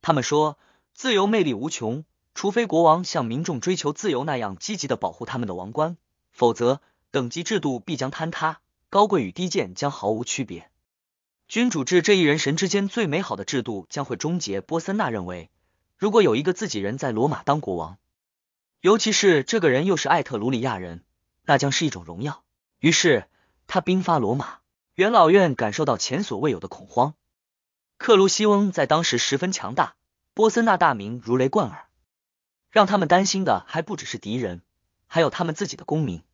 [0.00, 0.58] 他们说
[0.94, 2.04] 自由魅力无穷。
[2.34, 5.98] 除非国王像民众追求自由那样积极的保护他们的王冠，
[6.30, 6.80] 否则
[7.10, 10.70] 等级制度必将坍塌，高贵与低贱将毫无区别。
[11.46, 14.62] 君主制这一人神之间最美好的制度将会终结。
[14.62, 15.50] 波森纳认为，
[15.98, 17.98] 如果有一个自己人在罗马当国王，
[18.82, 21.04] 尤其是这个人又是艾特鲁里亚人，
[21.44, 22.42] 那将是一种荣耀。
[22.80, 23.28] 于是
[23.68, 24.58] 他兵发罗马，
[24.94, 27.14] 元老院感受到前所未有的恐慌。
[27.96, 29.94] 克卢西翁在当时十分强大，
[30.34, 31.86] 波森纳大名如雷贯耳，
[32.72, 34.62] 让他们担心的还不只是敌人，
[35.06, 36.24] 还有他们自己的公民。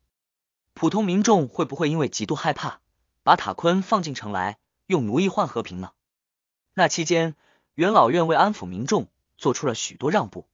[0.73, 2.79] 普通民众会不会因为极度害怕，
[3.21, 4.57] 把塔昆放进城来，
[4.87, 5.91] 用奴役换和平呢？
[6.73, 7.35] 那期间，
[7.75, 9.07] 元老院为安抚民众，
[9.37, 10.47] 做出了许多让步。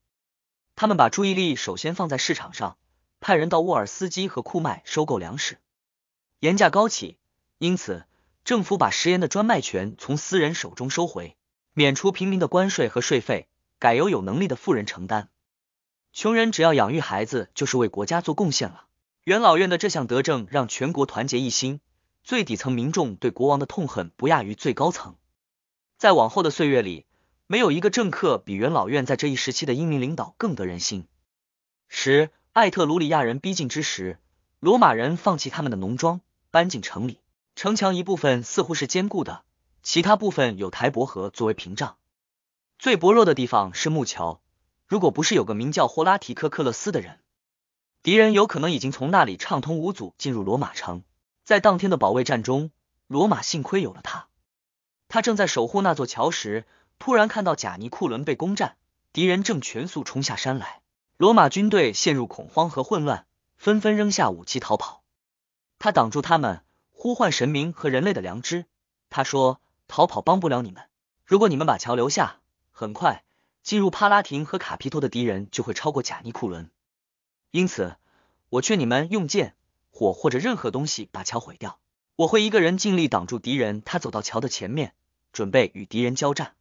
[0.76, 2.76] 他们把注意力首先放在市场上，
[3.18, 5.58] 派人到沃尔斯基和库麦收购粮食。
[6.40, 7.16] 盐价高起，
[7.56, 8.04] 因此
[8.44, 11.34] 政府把食盐的专卖权从私人手中收回，
[11.72, 15.30] 免除平民的关税和税费，改由有能力的富人承担。
[16.12, 18.84] 穷人只要养育孩子，就是为国家做贡献了。
[19.24, 21.80] 元老院的这项德政让全国团结一心，
[22.22, 25.16] 最底层民众对国王的痛恨不亚于最高层。
[25.96, 27.06] 在往后的岁月里，
[27.48, 31.06] 没有一个政客比元老院在这一时期的英明领导更得人心。
[31.88, 34.18] 十艾特鲁里亚人逼近之时，
[34.58, 37.20] 罗马人放弃他们的农庄，搬进城里。
[37.54, 39.44] 城墙一部分似乎是坚固的，
[39.82, 41.96] 其他部分有台伯河作为屏障。
[42.78, 44.40] 最薄弱的地方是木桥，
[44.88, 47.20] 如果不是有个名叫霍拉提克克勒斯的人。
[48.02, 51.04] 敌人有可能已经从那里畅通无阻进入罗马城。
[51.44, 52.72] 在当天的保卫战中，
[53.06, 54.26] 罗马幸亏有了他。
[55.08, 56.66] 他正在守护那座桥时，
[56.98, 58.76] 突然看到贾尼库伦被攻占，
[59.12, 60.80] 敌人正全速冲下山来。
[61.16, 65.02] 罗马军队陷入恐慌和混乱，纷纷扔下武器逃跑。
[65.78, 68.66] 他挡住他们，呼唤神明和人类的良知。
[69.08, 70.84] 他说：“逃跑帮不了你们。
[71.24, 73.24] 如果你们把桥留下，很快
[73.62, 76.70] 进入帕拉廷和卡皮托的敌人就会超过贾尼库伦。”
[77.50, 77.96] 因此，
[78.50, 79.54] 我劝你们用剑、
[79.90, 81.78] 火或者任何东西把桥毁掉。
[82.16, 83.80] 我会一个人尽力挡住敌人。
[83.82, 84.94] 他走到桥的前面，
[85.32, 86.54] 准备与敌人交战。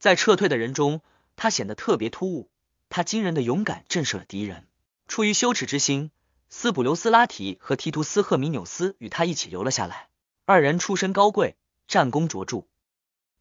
[0.00, 1.02] 在撤退的人中，
[1.36, 2.50] 他显得特别突兀。
[2.88, 4.66] 他惊人的勇敢震慑了敌人。
[5.06, 6.10] 出于羞耻之心，
[6.48, 10.08] 斯普留斯拉提和提图斯赫米纽斯与他一起留了下来。
[10.46, 11.54] 二人出身高贵，
[11.86, 12.64] 战功卓著。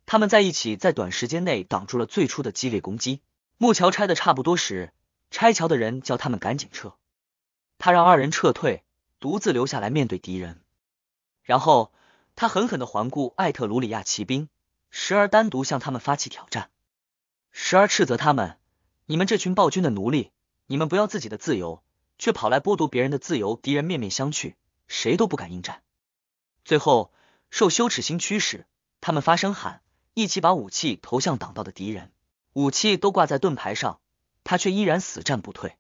[0.06, 3.22] 他们在一起在短时间内挡住了最初的激烈攻击。
[3.58, 4.92] 木桥拆的差不多时。
[5.32, 6.96] 拆桥的人叫他们赶紧撤，
[7.78, 8.84] 他让二人撤退，
[9.20, 10.60] 独自留下来面对敌人。
[11.44, 11.94] 然后
[12.36, 14.50] 他狠狠的环顾艾特鲁里亚骑兵，
[14.90, 16.70] 时而单独向他们发起挑战，
[17.52, 18.58] 时而斥责他们
[19.06, 20.32] ：“你们这群暴君的奴隶，
[20.68, 21.84] 你们不要自己的自由，
[22.18, 24.56] 却跑来剥夺别人的自由。”敌人面面相觑，
[24.88, 25.82] 谁都不敢应战。
[26.66, 27.12] 最后
[27.50, 28.66] 受羞耻心驱使，
[29.02, 29.82] 他们发声喊，
[30.14, 32.12] 一起把武器投向挡道的敌人，
[32.54, 34.00] 武器都挂在盾牌上。
[34.46, 35.78] 他却依然死战不退，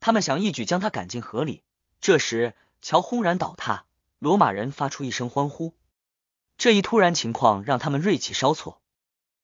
[0.00, 1.62] 他们想一举将他赶进河里。
[2.00, 3.84] 这时桥轰然倒塌，
[4.18, 5.74] 罗马人发出一声欢呼。
[6.56, 8.80] 这一突然情况让他们锐气稍挫。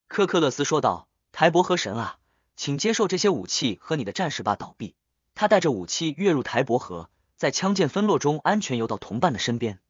[0.08, 2.18] 科克勒斯说道：“台伯河神啊，
[2.56, 4.94] 请接受这些武器和你的战士吧。”倒闭。
[5.34, 9.80] 他带着武器跃入台伯河，在枪剑纷落中安全游到同伴的身边。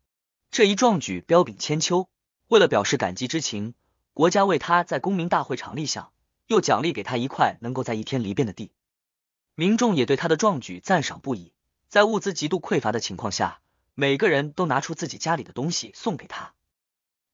[0.51, 2.09] 这一壮举彪炳千秋。
[2.49, 3.75] 为了表示感激之情，
[4.13, 6.13] 国家为他在公民大会场立像。
[6.47, 8.73] 又奖励给他一块能够在一天犁遍的地，
[9.55, 11.53] 民众也对他的壮举赞赏不已。
[11.89, 13.61] 在物资极度匮乏的情况下，
[13.95, 16.53] 每个人都拿出自己家里的东西送给他。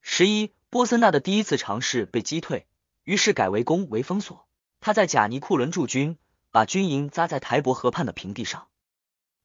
[0.08, 2.66] 十一，波森纳的第一次尝试被击退，
[3.02, 4.46] 于是改为攻为封锁。
[4.80, 6.16] 他在贾尼库伦驻军，
[6.52, 8.68] 把军营扎在台伯河畔的平地上。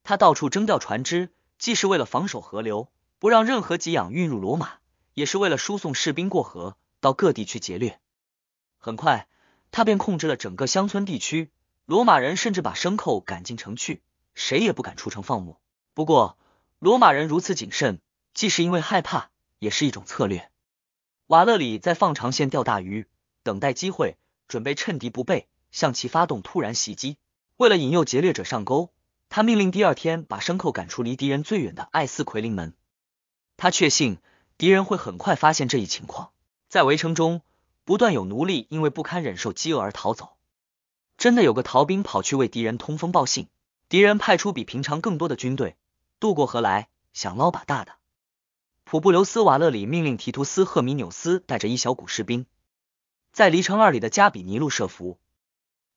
[0.03, 4.75] 他到处征调船只，既是为了防守河流，不让任何给养运入罗马，
[5.13, 7.99] 也是为了输送士兵过河，到各地去劫掠。
[8.77, 9.27] 很快。
[9.71, 11.49] 他便控制了整个乡村地区，
[11.85, 14.03] 罗马人甚至把牲口赶进城去，
[14.35, 15.57] 谁也不敢出城放牧。
[15.95, 16.37] 不过，
[16.79, 17.99] 罗马人如此谨慎，
[18.33, 20.50] 既是因为害怕，也是一种策略。
[21.31, 23.07] 瓦勒里在放长线钓大鱼，
[23.41, 24.17] 等待机会，
[24.49, 27.15] 准备趁敌不备向其发动突然袭击。
[27.55, 28.91] 为了引诱劫掠者上钩，
[29.29, 32.73] 他命令第二天把牲口赶出离敌人最远的艾斯奎林门。
[33.55, 34.17] 他确信
[34.57, 36.31] 敌人会很快发现这一情况，
[36.67, 37.41] 在围城中。
[37.85, 40.33] 不断有奴隶因为不堪忍受饥饿而逃走。
[41.17, 43.47] 真的有个逃兵跑去为敌人通风报信，
[43.87, 45.77] 敌人派出比平常更多的军队
[46.19, 47.93] 渡过河来，想捞把大的。
[48.91, 52.45] 普布留斯瓦勒里命令提图斯赫米纽斯带着一小股士兵，
[53.31, 55.17] 在离城二里的加比尼路设伏。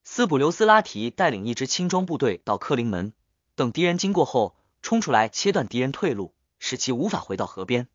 [0.05, 3.13] 斯普留斯拉提带领一支轻装部队到克林门，
[3.57, 7.89] 等敌人经过后，冲出来切断敌人退路，使其无法回到河边。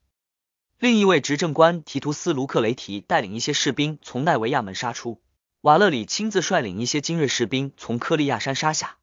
[0.79, 5.21] 另一位执政官提图斯卢克雷提带领一些士兵从奈维亚门杀出，
[5.61, 8.97] 瓦勒里亲自率领一些精锐士兵从科利亚山杀下。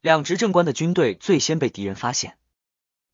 [0.00, 2.36] 两执政官的军队最先被敌人发现。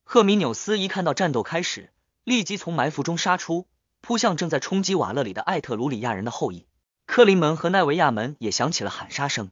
[0.03, 1.91] 赫米纽斯一看到战斗开始，
[2.29, 3.65] 立即从埋伏中杀出，
[4.01, 6.67] 扑向正在冲击瓦勒里的艾特鲁里亚人的后裔。
[7.07, 9.49] 克林门和奈维亚门也响起了喊杀声。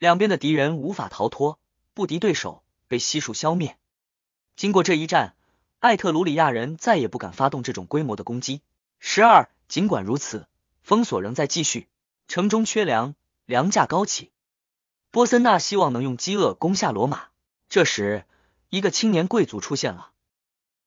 [0.00, 1.60] 两边的敌人无法逃脱，
[1.94, 3.78] 不敌对手，被悉数消灭。
[4.56, 5.36] 经过这一战，
[5.78, 8.60] 艾特鲁里亚人再也不敢发动这种规模的攻击。
[8.98, 10.48] 十二，尽管如此，
[10.82, 11.86] 封锁仍在继续，
[12.26, 13.14] 城中缺粮，
[13.46, 14.32] 粮价高起。
[15.12, 17.26] 波森纳希望能用饥饿攻下罗马。
[17.68, 18.24] 这时，
[18.68, 20.10] 一个青年贵族出现了。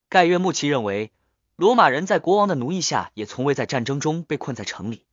[0.10, 1.12] 盖约穆奇认为，
[1.58, 5.06] 罗马人在国王的奴役下，也从未在战争中被困在城里，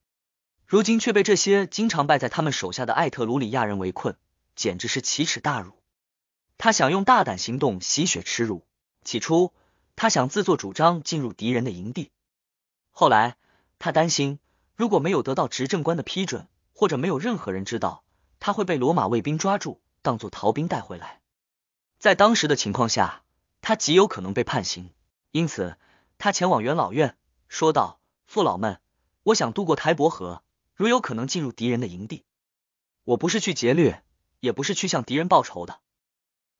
[0.68, 4.16] 如今却被这些经常败在他们手下的艾特鲁里亚人围困，
[4.54, 5.72] 简直是奇耻大辱。
[6.58, 8.64] 他想用大胆行动洗雪耻辱。
[9.02, 9.52] 起初，
[9.96, 12.12] 他想自作主张进入敌人的营地，
[12.92, 13.36] 后来
[13.80, 14.38] 他担心，
[14.76, 18.04] 如果没有得到执政官的批准，或者没有任何人知道，
[18.38, 21.20] 他会被罗马卫兵抓住，当作逃兵带回来。
[21.98, 23.23] 在当时的情况下，
[23.66, 24.90] 他极有可能被判刑，
[25.30, 25.78] 因此
[26.18, 27.16] 他前往元老院，
[27.48, 27.98] 说道
[28.28, 28.78] ：“父老们，
[29.22, 30.42] 我想渡过台伯河，
[30.74, 32.26] 如有可能进入敌人的营地。
[33.04, 34.02] 我不是去劫掠，
[34.40, 35.80] 也不是去向敌人报仇的。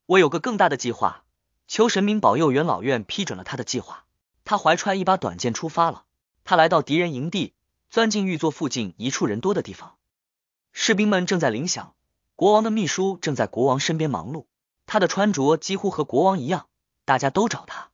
[0.06, 1.26] 我有个更大的计划，
[1.68, 4.06] 求神明保佑。”元老院批准了他的计划。
[4.46, 6.06] 他怀揣一把短剑出发了。
[6.42, 7.52] 他来到敌人营地，
[7.90, 9.96] 钻进玉座附近一处人多的地方。
[10.72, 11.94] 士兵们正在铃响，
[12.34, 14.46] 国王的秘书正在国王身边忙碌。
[14.86, 16.66] 他的穿着几乎和国王一样，
[17.04, 17.90] 大家都找他。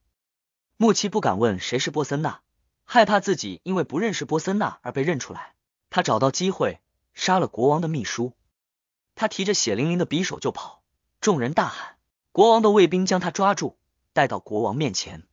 [0.76, 2.40] 穆奇不敢问谁是波森纳，
[2.84, 5.54] 害怕自己因为不认识波森纳而被认出来。
[5.90, 6.80] 他找到机会
[7.14, 8.32] 杀了国王的秘书，
[9.14, 10.82] 他提着血淋淋的匕首就跑。
[11.20, 11.96] 众人大喊，
[12.32, 13.76] 国王的卫兵将他抓住，
[14.12, 15.24] 带到国王面前。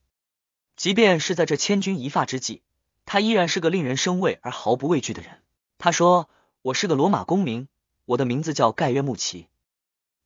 [0.76, 2.62] 即便是在这千钧一发之际，
[3.06, 5.42] 他依然是个令人生畏而毫不畏惧的人。
[5.78, 6.30] 他说
[6.62, 7.68] ：“我是个罗马公民，
[8.06, 9.48] 我的名字叫盖约穆奇，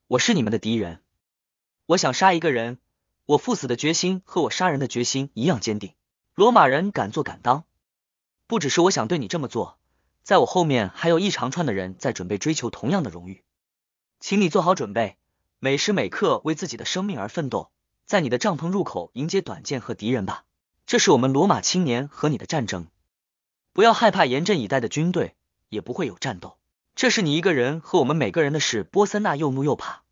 [0.07, 1.03] 我是你们的敌人。”
[1.87, 2.79] 我想杀一个人，
[3.31, 5.93] 我赴死的决心和我杀人的决心一样坚定。
[6.35, 7.63] 罗马人敢做敢当，
[8.45, 9.79] 不只是我想对你这么做，
[10.21, 13.45] 在我后面还有一长串的人在准备追求同样的荣誉，
[14.19, 15.17] 请你做好准备，
[15.59, 17.71] 每时每刻为自己的生命而奋斗，
[18.05, 20.43] 在你的帐篷入口迎接短剑和敌人吧。
[20.85, 22.87] 这是我们罗马青年和你的战争，
[23.71, 25.35] 不要害怕严阵以待的军队，
[25.69, 26.57] 也不会有战斗。
[26.95, 28.83] 这是你一个人和我们每个人的事。
[28.83, 30.03] 波森纳又怒又怕，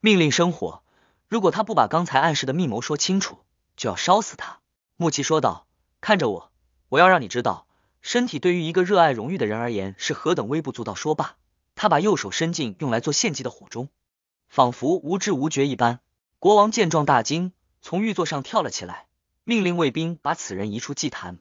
[0.00, 0.82] 命令生火。
[1.28, 3.38] 如果他不把刚才暗示的密谋说清楚，
[3.76, 4.60] 就要烧死他。
[4.96, 5.66] 穆奇说道
[6.00, 6.52] ：“看着我，
[6.88, 7.66] 我要让你知道，
[8.00, 11.36] 身体对于一个热爱荣誉的人而言是何等微不足道。”说罢，
[11.74, 13.88] 他把右手伸进用来做献祭的火中，
[14.48, 15.98] 仿佛无知无觉一般。
[16.38, 19.06] 国王见状大惊，从玉座上跳了起来，
[19.42, 21.38] 命令卫兵把此人移出祭坛。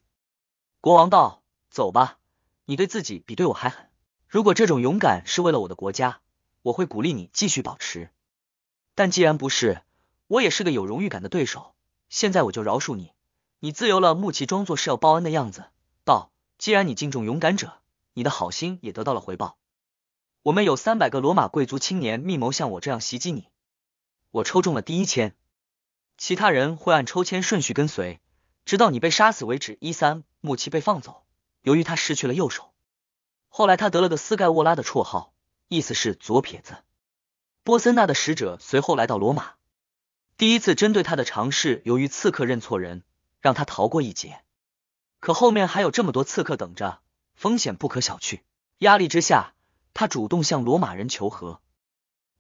[0.82, 2.18] 国王道：“走吧，
[2.66, 3.86] 你对自己比对我还狠。
[4.28, 6.22] 如果这种勇敢是为了我的国家，
[6.64, 8.10] 我会鼓励你继续保持。”
[8.96, 9.84] 但既然不是，
[10.28, 11.76] 我也是个有荣誉感的对手。
[12.10, 13.12] 现在我就饶恕你，
[13.60, 14.16] 你自由了。
[14.16, 15.66] 穆奇装作是要报恩的样子，
[16.04, 17.74] 道：“既然你敬重勇敢者，
[18.14, 19.58] 你的好心也得到了回报。
[20.44, 23.50] 我们有三百个罗马贵族青年密谋像我这样袭击你，
[24.32, 25.34] 我抽中了第一签，
[26.18, 28.22] 其他人会按抽签顺序跟随，
[28.64, 29.78] 直到你被杀死为止。
[29.82, 31.26] 一三，穆奇被放走，
[31.64, 32.72] 由于他失去了右手，
[33.50, 35.34] 后来他得了个斯盖沃拉的绰号，
[35.68, 36.78] 意思是左撇子。
[37.66, 39.54] 波森纳的使者随后来到罗马，
[40.38, 43.02] 第一次针对他的尝试，由于刺客认错人，
[43.42, 44.44] 让他逃过一劫。
[45.20, 47.00] 可后面还有这么多刺客等着，
[47.34, 48.42] 风险不可小觑。
[48.78, 49.56] 压力之下，
[49.96, 51.60] 他主动向罗马人求和，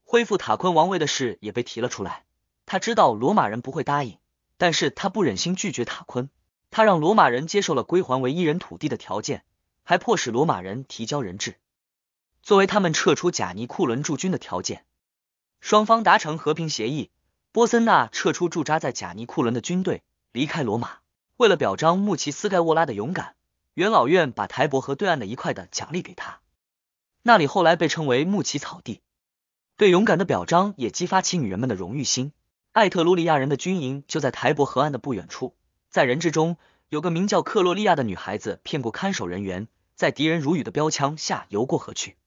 [0.04, 2.26] 恢复塔昆王位的事也被提了出来。
[2.68, 4.20] 他知道罗马人不会答应，
[4.58, 6.30] 但是他不忍心拒绝塔昆，
[6.70, 9.44] 他让罗马人接受了归还为一人土地的条件，
[9.82, 11.56] 还迫使罗马人提交人质，
[12.44, 14.86] 作为他们撤出贾尼库伦驻军的条件。
[15.66, 17.10] 双方达成和平协议，
[17.52, 20.98] 波森纳撤出驻扎在贾尼库伦的军队，离开罗马。
[21.38, 23.34] 为了表彰穆奇斯盖沃拉的勇敢，
[23.74, 26.40] 元老院把台伯河对岸的一块的奖励给他，
[27.24, 29.02] 那里后来被称为穆奇草地。
[29.76, 32.32] 对勇敢的表彰也激发起女人们的荣誉心。
[32.72, 35.56] 艾特鲁里亚人的军营就在台伯河岸的不远处，
[35.90, 36.58] 在人质中
[36.90, 42.18] 有个名叫克洛利亚的女孩子，骗过看守人员，在敌人如雨的标枪下游过河去，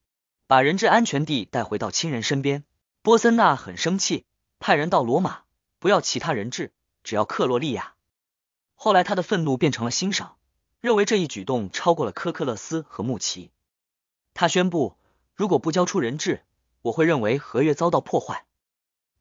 [0.48, 2.64] 把人质安全地带回到亲人身边。
[3.09, 4.27] 波森纳很生气，
[4.59, 5.38] 派人到罗马，
[5.79, 7.94] 不要其他人质，只要克洛利亚。
[8.75, 10.37] 后来他的愤怒变成了欣赏，
[10.83, 13.51] 认为这一举动超过了科克勒斯和穆奇。
[14.35, 14.94] 他宣布，
[15.35, 16.42] 如果不交出人质，
[16.83, 18.44] 我会认为合约遭到破坏；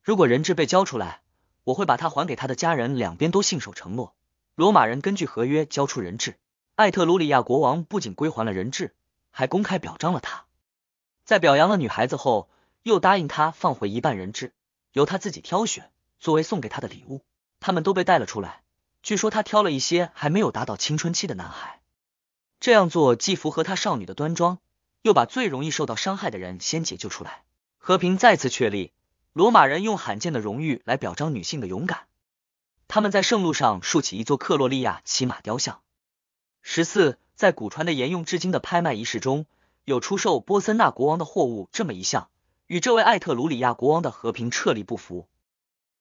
[0.03, 1.21] 如果人质被交出来，
[1.63, 2.97] 我会把他还给他的家人。
[2.97, 4.13] 两边都信守承诺。
[4.55, 6.37] 罗马人根据合约交出人质，
[6.75, 8.93] 艾特鲁里亚国王不仅归还了人质，
[9.31, 10.43] 还公开表彰了他。
[11.23, 12.49] 在表扬了女孩子后。
[12.87, 14.53] 又答应他放回一半人质，
[14.93, 17.21] 由他自己挑选作为送给他的礼物。
[17.59, 18.61] 他们都被带了出来。
[19.03, 21.81] 据说他挑了一些还没有达到青春期的男孩，
[22.61, 24.59] 这样做既符合他少女的端庄，
[25.01, 27.43] 又把最容易受到伤害的人先解救出来。
[27.77, 28.93] 和平再次确立，
[29.33, 32.07] 罗马人用罕见的荣誉来表彰女性的勇敢。
[32.87, 35.81] 他们在圣路上竖起一座克洛利亚骑马雕像。
[36.61, 39.45] 十四，在古传的沿用至今的拍卖仪式中，
[39.83, 42.29] 有出售波森纳国王的货物这么一项，
[42.67, 45.27] 与这位艾特鲁里亚国王的和平彻底不符。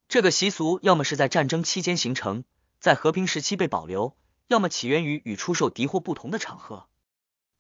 [0.09, 2.43] 这个习俗要么是在战争期间形成，
[2.81, 4.17] 在和平时期被保留，
[4.49, 6.87] 要么起源于与出售敌货不同的场合。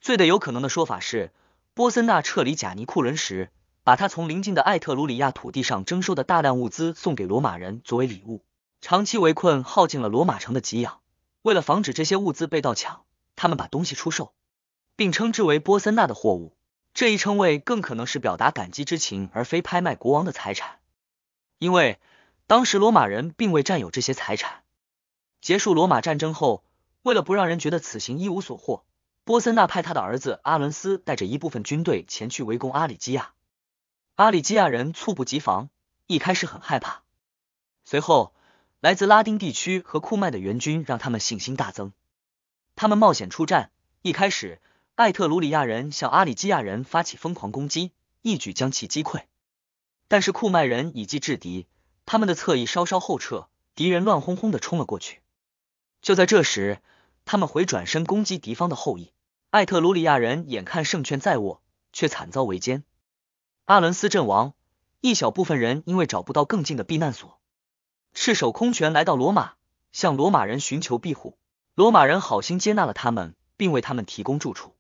[0.01, 1.33] 最的有可能的说法是，
[1.73, 3.51] 波森纳撤离贾尼库伦时，
[3.85, 8.45] 把他从邻近的艾特鲁里亚土地上征收的大量物资送给罗马人作为礼物。
[8.81, 11.01] 长期围困耗尽了罗马城的给养，
[11.43, 13.05] 为了防止这些物资被盗抢，
[13.37, 14.33] 他们把东西出售，
[14.97, 16.56] 并称之为波森纳的货物。
[16.97, 20.79] 这一称谓更可能是表达感激之情，而非拍卖国王的财产，
[21.59, 22.01] 因为。
[22.49, 24.63] 当时罗马人并未占有这些财产。
[25.41, 26.63] 结束罗马战争后，
[27.03, 28.85] 为了不让人觉得此行一无所获，
[29.25, 33.33] 波森纳派他的儿子阿伦斯带着一部分军队前去围攻阿里基亚。
[34.15, 35.69] 阿里基亚人猝不及防，
[36.07, 37.03] 一开始很害怕，
[37.85, 38.33] 随后
[38.79, 41.93] 来自拉丁地区和库麦的援军让他们信心大增。
[42.77, 44.61] 他们冒险出战，一开始
[44.97, 49.25] 艾特鲁里亚人向阿里基亚人发起疯狂攻击，一举将其击溃。
[50.09, 51.67] 但是库麦人以计制敌。
[52.07, 55.21] 他们的侧翼稍稍后撤，敌人乱哄哄的冲了过去。
[56.01, 56.81] 就在这时，
[57.27, 59.13] 他们回转身攻击敌方的后翼。
[59.51, 61.61] 艾特鲁里亚人眼看胜券在握，
[61.93, 62.85] 却惨遭围歼。
[63.67, 64.55] 阿伦斯阵亡，
[65.03, 67.39] 一小部分人因为找不到更近的避难所，
[68.15, 69.57] 赤手空拳来到罗马，
[69.93, 71.37] 向罗马人寻求庇护。
[71.75, 74.75] 罗马人好心接纳了他们，并为他们提供住处。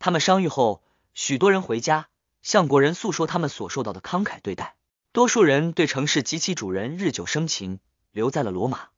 [0.00, 0.82] 他们伤愈后，
[1.12, 2.08] 许多人回家，
[2.40, 4.74] 向国人诉说他们所受到的慷慨对待。
[5.12, 8.88] 多数人对城市及其主人日久生情，留在了罗马。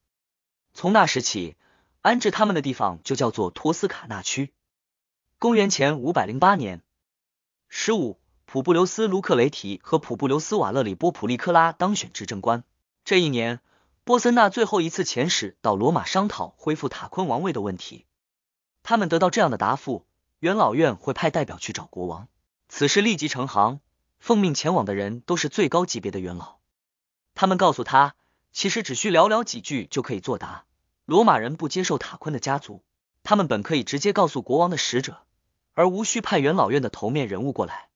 [0.72, 1.56] 从那时起，
[2.02, 4.52] 安置他们的地方就叫做托斯卡纳区。
[5.40, 6.84] 公元前五百零八年，
[7.68, 12.62] 十五，普布留斯·卢克雷提和普布留斯·瓦勒里波普利克拉当选执政官。
[13.04, 13.58] 这一年，
[14.04, 18.06] 波森纳最后一次遣使到罗马商讨恢复塔昆王位的问题。
[18.84, 20.06] 他们得到这样的答复：
[20.42, 22.26] 元老院会派代表去找国王。
[22.68, 23.78] 此事立即成行。
[24.18, 26.56] 奉命前往的人都是最高级别的元老，
[27.36, 28.16] 他们告诉他，
[28.52, 30.64] 其实只需寥寥几句就可以作答。
[31.04, 32.82] 罗马人不接受塔昆的家族，
[33.22, 35.22] 他们本可以直接告诉国王的使者，
[35.74, 37.88] 而无需派元老院的头面人物过来。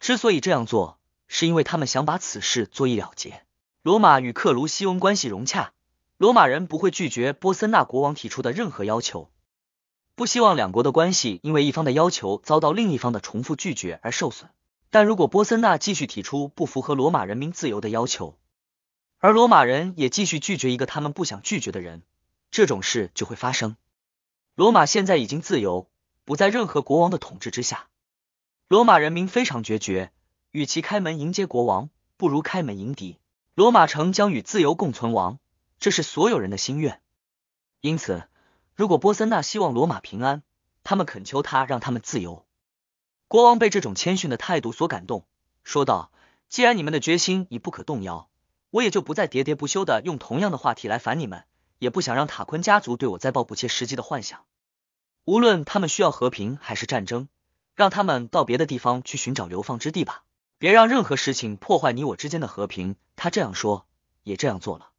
[0.00, 3.44] 之所以这样做，是因为他们想把此事做一了结。
[3.82, 5.74] 罗马与克卢西翁关系融洽，
[6.16, 9.30] 罗马人不会拒绝波森纳国王提出的任何要求，
[10.16, 14.50] 不希望两国的关系因为一方的要求遭到另一方的重复拒绝而受损。
[14.88, 18.38] 但如果波森纳继续提出不符合罗马人民自由的要求，
[19.18, 22.02] 而罗马人也继续拒绝一个他们不想拒绝的人，
[22.50, 23.76] 这种事就会发生。
[24.54, 25.90] 罗马现在已经自由，
[26.24, 27.88] 不在任何国王的统治之下。
[28.68, 30.12] 罗马人民非常决绝，
[30.50, 33.18] 与其开门迎接国王，不如开门迎敌。
[33.54, 35.38] 罗马城将与自由共存亡，
[35.78, 37.02] 这是所有人的心愿。
[37.82, 38.24] 因此，
[38.76, 40.42] 如果波森纳希望罗马平安，
[40.84, 42.44] 他们恳求他让他们自由。
[43.26, 45.24] 国王被这种谦逊的态度所感动，
[45.64, 46.12] 说道
[46.50, 48.28] ：“既然你们的决心已不可动摇，
[48.70, 51.44] 我也就不再喋喋不休的用同样的话题来烦你们，
[51.78, 54.44] 也不想让塔昆家族对我再抱不切实际的幻想。
[55.24, 57.28] 无论他们需要和平还是战争，
[57.74, 60.24] 让他们到别的地方去寻找流放之地吧，
[60.58, 63.86] 别让任何事情破坏你我之间的和平。”他这样说，
[64.22, 64.90] 也这样做了。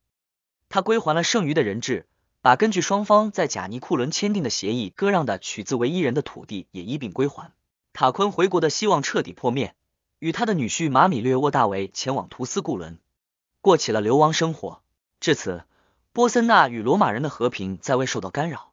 [0.67, 2.07] 他归还了剩余的人质，
[2.47, 7.51] 把根据双方在贾尼库伦签订的协议割让的取自为一人的土地也一并归还。
[7.91, 9.75] 塔昆回国的希望彻底破灭，
[10.19, 12.99] 与他的女婿马米略沃大维前往图斯固伦，
[13.59, 14.81] 过起了流亡生活。
[15.19, 15.65] 至此，
[16.13, 18.71] 波森纳与罗马人的和平再未受到干扰。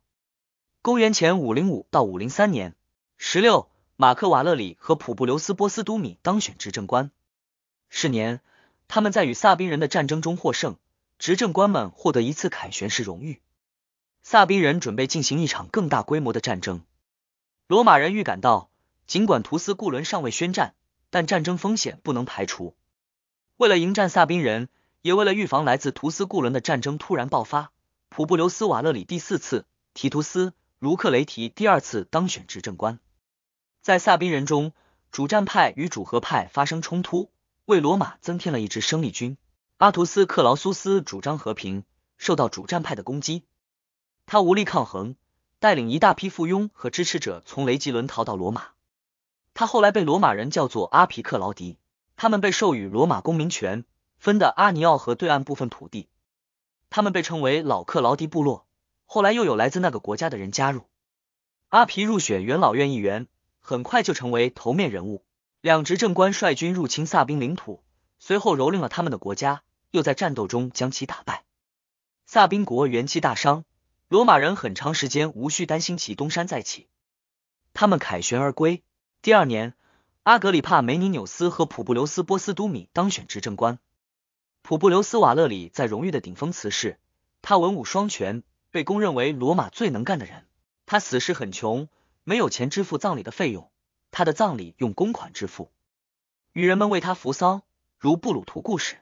[0.81, 2.77] 公元前五零五到五零三年，
[3.17, 7.11] 十六，马克瓦勒里和普布留斯波斯都米当选执政官。
[7.89, 8.41] 是年，
[8.87, 10.77] 他们在与萨宾人的战争中获胜，
[11.19, 13.41] 执政官们获得一次凯旋式荣誉。
[14.27, 16.81] 萨宾人准备进行一场更大规模的战争，
[17.67, 18.71] 罗马人预感到。
[19.07, 20.75] 尽管图斯固伦尚未宣战，
[21.11, 22.75] 但战争风险不能排除。
[23.59, 24.71] 为了迎战萨宾人，
[25.03, 27.71] 也为了预防来自图斯固伦的战争突然爆发，
[28.09, 32.99] 普布留斯瓦勒里第四次，提图斯卢克雷提第二次当选执政官。
[33.83, 34.73] 在萨宾人中，
[35.13, 37.31] 主战派与主和派发生冲突，
[37.67, 39.37] 为罗马增添了一支生力军。
[39.77, 41.85] 阿图斯克劳苏斯主张和平，
[42.17, 43.45] 受到主战派的攻击，
[44.27, 45.17] 他无力抗衡，
[45.59, 48.69] 带领一大批附庸和支持者从雷吉伦逃到罗马。
[49.53, 51.79] 他后来被罗马人叫做阿皮克劳迪，
[52.17, 53.85] 他们被授予罗马公民权，
[54.19, 56.09] 分的阿尼奥河对岸部分土地，
[56.91, 58.67] 他们被称为老克劳迪部落。
[59.05, 60.89] 后来又有来自那个国家的人加入。
[61.69, 63.29] 阿皮入选元老院议员，
[63.61, 65.25] 很快就成为头面人物。
[65.61, 67.83] 两执政官率军入侵萨宾领土，
[68.19, 71.45] 随后蹂躏了他们的国家，又在战斗中将其打败。
[72.27, 73.65] 萨宾国元气大伤，
[74.09, 76.89] 罗马人很长时间无需担心其东山再起。
[77.73, 78.83] 他们凯旋而归。
[79.23, 79.75] 第二年，
[80.23, 83.79] 阿格里帕梅尼纽斯和普布留斯波斯都米当选执政官。
[84.63, 86.99] 普布留斯瓦勒里在荣誉的顶峰辞世，
[87.41, 90.47] 他文武双全，被公认为罗马最能干的人。
[90.87, 91.89] 他死时很穷，
[92.25, 93.71] 没有钱支付葬礼的费用，
[94.11, 95.73] 他的葬礼用公款支付，
[96.53, 97.63] 与人们为他扶丧，
[97.99, 98.99] 如布鲁图故事。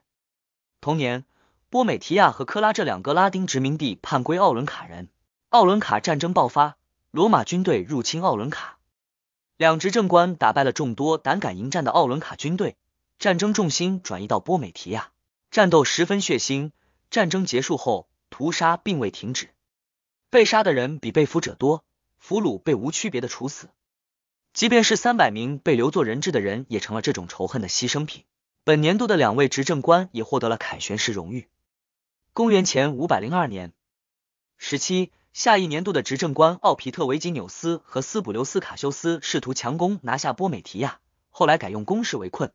[0.80, 1.24] 同年。
[1.72, 5.08] 波美提亚和科拉这两个拉丁殖民地叛归奥伦卡人，
[5.48, 6.76] 奥伦卡战争爆发，
[7.10, 8.76] 罗马军队入侵奥伦卡，
[9.56, 12.76] 两执政官打败了众多胆敢迎战的奥伦卡军队，
[13.18, 15.12] 战争重心转移到波美提亚，
[15.50, 16.72] 战斗十分血腥。
[17.08, 19.48] 战争结束后，屠杀并未停止，
[20.28, 21.86] 被杀的人比被俘者多，
[22.18, 23.70] 俘虏被无区别的处死，
[24.52, 28.24] 即便是三百名被留作人质的人，也成了这种仇恨的牺牲品。
[28.62, 31.48] 本年度的两位执政官也获得了凯旋式荣誉。
[32.34, 33.74] 公元前五百零二年
[34.56, 42.50] 十七，下一年度的执政官奥皮特维吉纽斯和斯普留斯卡修斯试图强攻拿下波美提亚，后来改用攻势围困。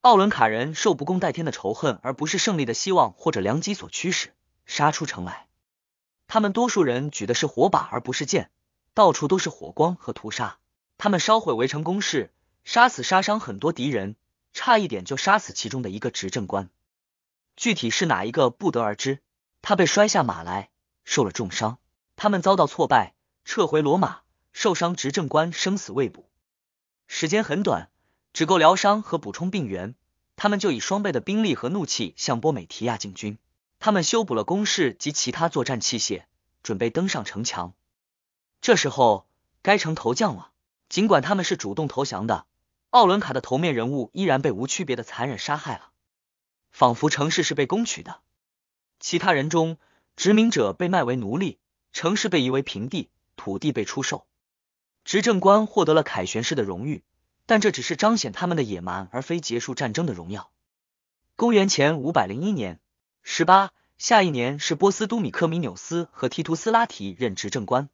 [0.00, 4.34] 奥伦卡人受不共戴天的仇恨，而不是胜利的希望或者良机所驱使，
[4.66, 5.46] 杀出城来。
[6.26, 8.50] 他们多数人举的是火把而不是剑，
[8.94, 10.58] 到处都是火光和屠杀。
[10.96, 12.32] 他们烧毁围城工事，
[12.64, 14.16] 杀死杀伤很多敌人，
[14.52, 16.68] 差一点就杀死其中的一个执政官。
[17.58, 19.20] 具体是哪一个不得而知，
[19.62, 20.70] 他被摔下马来，
[21.04, 21.78] 受了重伤。
[22.14, 24.20] 他们遭到挫败，撤回罗马，
[24.52, 26.30] 受伤执政官生死未卜。
[27.08, 27.90] 时间很短，
[28.32, 29.96] 只够疗伤和补充病源，
[30.36, 33.38] 他们就以双倍的兵力和怒气向波美提亚进军。
[33.80, 36.26] 他们修补了工事及其他作战器械，
[36.62, 37.74] 准备登上城墙。
[38.60, 39.26] 这时候，
[39.62, 40.52] 该城投降了。
[40.88, 42.46] 尽管他们是主动投降的，
[42.90, 45.87] 奥伦卡的头面人物依然被无区别的残忍杀害了。
[46.70, 48.20] 仿佛城市是被攻取的，
[49.00, 49.78] 其他人中，
[50.16, 51.58] 殖民者被卖为奴隶，
[51.92, 54.26] 城市被夷为平地，土地被出售。
[55.04, 57.02] 执政官获得了凯旋式的荣誉，
[57.46, 60.50] 但这只是彰显他们的野蛮，而非结束战争的荣耀。
[61.34, 62.78] 公元前五百零一年
[63.22, 67.88] 十八，下一年是波斯都米克米纽斯和提图斯拉提任执政官。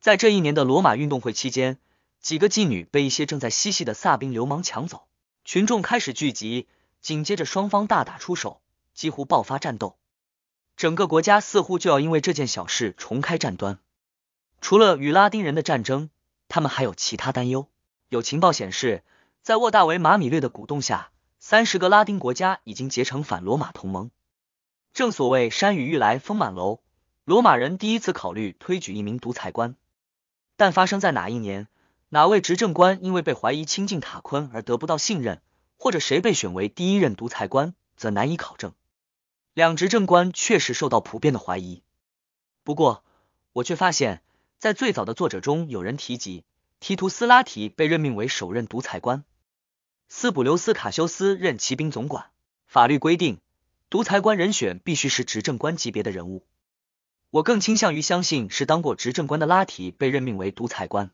[0.00, 1.78] 在这一年的罗马运动会期间，
[2.20, 5.08] 几个妓女被一些正在嬉戏的萨宾流氓抢走，
[5.44, 6.68] 群众开始聚集。
[7.00, 8.60] 紧接着，双方大打出手，
[8.94, 9.96] 几乎爆发战斗。
[10.76, 13.78] 整个国家似乎就要因为这件小事重开战端。
[14.60, 16.10] 除了与拉丁人的战争，
[16.48, 17.68] 他们还有其他担忧。
[18.08, 19.02] 有情报显示，
[19.42, 24.10] 在沃大维马米略的鼓动下，三十个拉丁国家已经结成反罗马同盟。
[24.92, 26.80] 正所谓山雨欲来风满楼，
[27.24, 29.76] 罗马人第一次考虑推举一名独裁官，
[30.56, 31.68] 但发生在哪一年，
[32.08, 35.40] 哪位执政官因为被怀疑亲近塔昆而得不到信任？
[35.78, 38.74] 或者谁被选为第一任独裁官，则难以考证。
[39.54, 41.82] 两执政官确实受到普遍的怀疑。
[42.64, 43.02] 不过，
[43.52, 44.22] 我却发现，
[44.58, 46.44] 在最早的作者中有人提及，
[46.80, 49.24] 提图斯拉提被任命为首任独裁官，
[50.08, 52.30] 斯普留斯卡修斯任骑兵总管。
[52.66, 53.40] 法律规定，
[53.88, 56.44] 独裁官人选必须是执政官级别的人物。
[57.30, 61.10] 我更倾向于相信是当过执政官的拉提被任命为独裁官，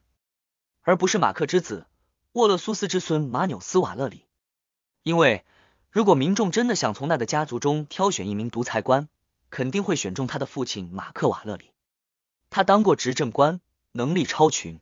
[0.82, 1.86] 而不是马克之子
[2.32, 4.24] 沃勒苏斯之孙马纽斯瓦勒里。
[5.04, 5.44] 因为
[5.90, 9.08] 如果民众真的想从那个家族中挑选一名独裁官，
[9.50, 11.72] 肯定会选中他的父亲马克瓦勒里。
[12.48, 13.60] 他当过执政官，
[13.92, 14.80] 能力超群。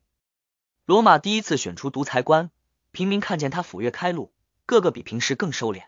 [0.86, 2.50] 罗马第一次选出独裁官，
[2.92, 4.32] 平民看见他斧钺开路，
[4.64, 5.82] 个个比平时更收敛。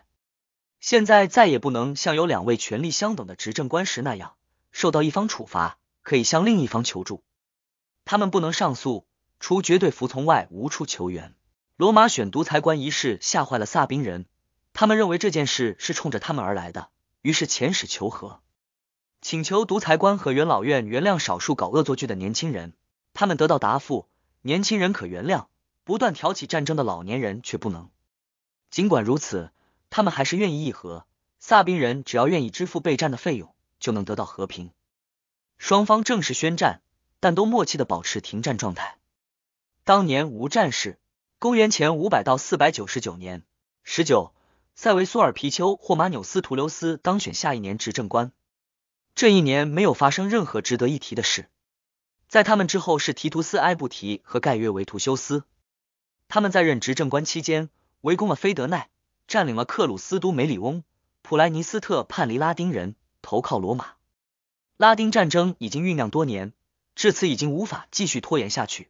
[0.81, 4.35] 现在再也不能像有两位权力相等的执政官时那样，
[4.73, 7.23] 受到一方处罚可以向另一方求助。
[8.03, 9.07] 他们不能上诉，
[9.39, 11.33] 除绝对服从外，无处求援。
[11.77, 14.27] 罗马选独裁官一事吓坏了萨宾人，
[14.71, 16.89] 他们认为这件事是冲着他们而来的，
[17.21, 18.39] 于是遣使求和，
[19.21, 22.71] 请求独裁官和元老院原谅少数搞恶作剧的年轻人。
[23.13, 24.07] 他们得到答复：
[24.41, 25.47] 年轻人可原谅，
[25.83, 27.89] 不断挑起战争的老年人却不能。
[28.69, 29.51] 尽管如此，
[29.89, 31.05] 他们还是愿意议和。
[31.39, 34.71] 萨宾人只要愿意支付备战的费用，就能得到和平。
[35.57, 36.81] 双方正式宣战，
[37.19, 38.97] 但都默契的保持停战状态。
[39.83, 40.97] 当年无战事。
[41.45, 43.43] 公元前五百到四百九十九年
[43.83, 44.33] 十九，
[44.73, 48.31] 塞维苏尔皮丘或马纽斯图留斯当选下一年执政官。
[49.13, 51.47] 这一年没有发生任何值得一提的事。
[52.27, 55.43] 在他们之后是提图斯埃布提和盖约维图修斯。
[56.27, 57.69] 他们在任执政官期间
[58.01, 58.89] 围攻了菲德奈，
[59.27, 60.83] 占领了克鲁斯都梅里翁，
[61.21, 63.89] 普莱尼斯特叛离拉丁人，投靠罗马。
[64.77, 66.53] 拉丁战争已经酝酿多年，
[66.95, 68.89] 至此已经无法继续拖延下去。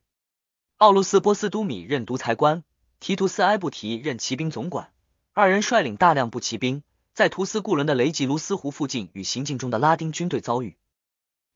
[0.77, 2.65] 奥卢斯波斯都米任独裁官，
[2.99, 4.91] 提图斯埃布提任骑兵总管，
[5.31, 10.75] 二人率领大量步骑兵，在图斯固伦的雷吉卢斯湖附近与行进中的拉丁军队遭遇。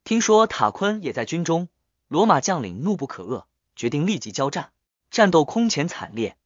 [0.05, 1.67] 听说塔昆也在军中，
[2.07, 3.43] 罗马将领怒不可遏，
[3.75, 4.71] 决定立即交战。
[5.11, 6.37] 战斗空前惨烈，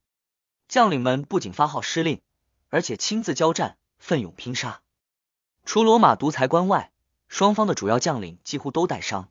[0.67, 2.21] 将领们不仅发号施令，
[2.69, 4.82] 而且亲自交战，奋勇拼杀。
[5.63, 6.91] 除罗马独裁官外，
[7.28, 9.30] 双方的主要将领几乎都带伤。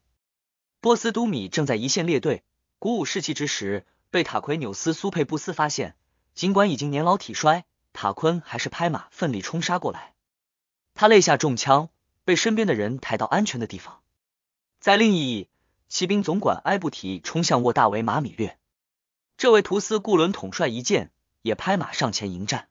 [0.81, 2.45] 波斯都米正在一线列队，
[2.83, 5.95] 鼓舞士气之时，被塔奎纽斯苏佩布斯发现。
[6.35, 10.15] 尽管已经年老体衰，塔昆还是拍马奋力冲杀过来。
[10.93, 11.91] 他肋下中枪，
[12.25, 14.01] 被身边的人抬到安全的地方。
[14.81, 15.49] 在另一翼，
[15.89, 18.59] 骑兵总管埃布提冲向沃大维马米略。
[19.37, 21.13] 这位图斯固伦统帅一见，
[21.43, 22.69] 也拍马上前迎战，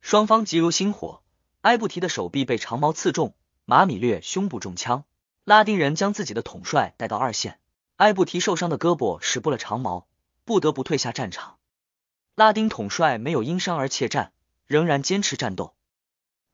[0.00, 1.22] 双方急如星火。
[1.60, 3.34] 埃布提的手臂被长矛刺中，
[3.66, 5.04] 马米略胸部中枪。
[5.44, 7.60] 拉丁人将自己的统帅带到二线，
[7.96, 10.06] 埃布提受伤的胳膊使不了长矛，
[10.44, 11.58] 不得不退下战场。
[12.34, 14.32] 拉丁统帅没有因伤而怯战，
[14.66, 15.74] 仍然坚持战斗。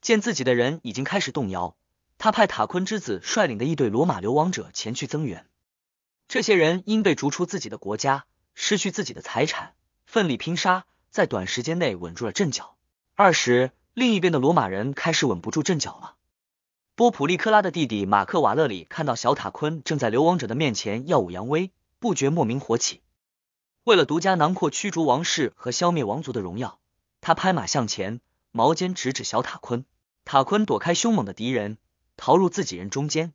[0.00, 1.76] 见自己的人已经开始动摇，
[2.18, 5.46] 他派塔昆之子率领的一队罗马流亡者前去增援。
[6.28, 8.24] 这些人因被逐出自己的国家。
[8.54, 9.72] 失去自己的财产，
[10.04, 12.76] 奋力拼杀，在短时间内稳住了阵脚。
[13.14, 16.16] 二时，另一边的罗马人开始稳不住阵脚了。
[16.94, 23.00] 波普利克拉的弟弟马克瓦勒里看到小塔昆正在流亡者的面前耀武扬威，不觉莫名火起。
[23.84, 26.78] 为了独家囊括驱逐王室和消灭王族的荣耀，
[27.22, 28.20] 他拍马向前，
[28.50, 29.86] 矛尖直指小塔昆。
[30.26, 31.78] 塔昆躲开凶猛的敌人，
[32.18, 33.32] 逃入自己人中间。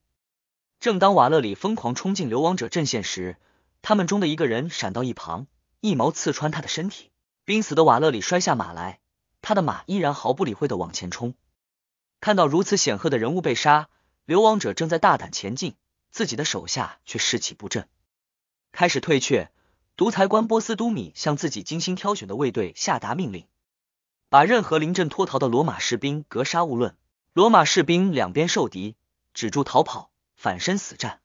[0.79, 3.37] 正当瓦勒里疯狂冲进流亡者阵线时，
[3.81, 5.47] 他们中的一个人闪到一旁，
[5.81, 7.09] 一矛刺穿他的身体。
[7.43, 8.99] 濒死的瓦勒里摔下马来，
[9.41, 11.33] 他的马依然毫不理会的往前冲。
[12.19, 13.89] 看到如此显赫的人物被杀，
[14.25, 15.75] 流亡者正在大胆前进，
[16.11, 17.87] 自己的手下却士气不振，
[18.71, 19.51] 开始退却。
[19.95, 23.47] 独裁官波斯都米向自己精心挑选的卫队下达命令，
[24.29, 26.95] 把任何临阵脱逃的罗马士兵格杀勿论。
[27.33, 28.95] 罗马士兵两边受敌，
[29.33, 31.21] 止住逃跑，反身死战。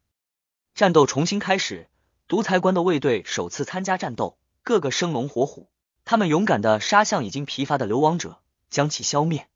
[0.74, 1.88] 战斗重新开始。
[2.28, 5.68] 独裁官的卫队首次参加战斗，个个生龙活虎。
[6.06, 8.40] 他们勇敢的杀向已经疲乏的流亡者，
[8.70, 9.48] 将其消灭。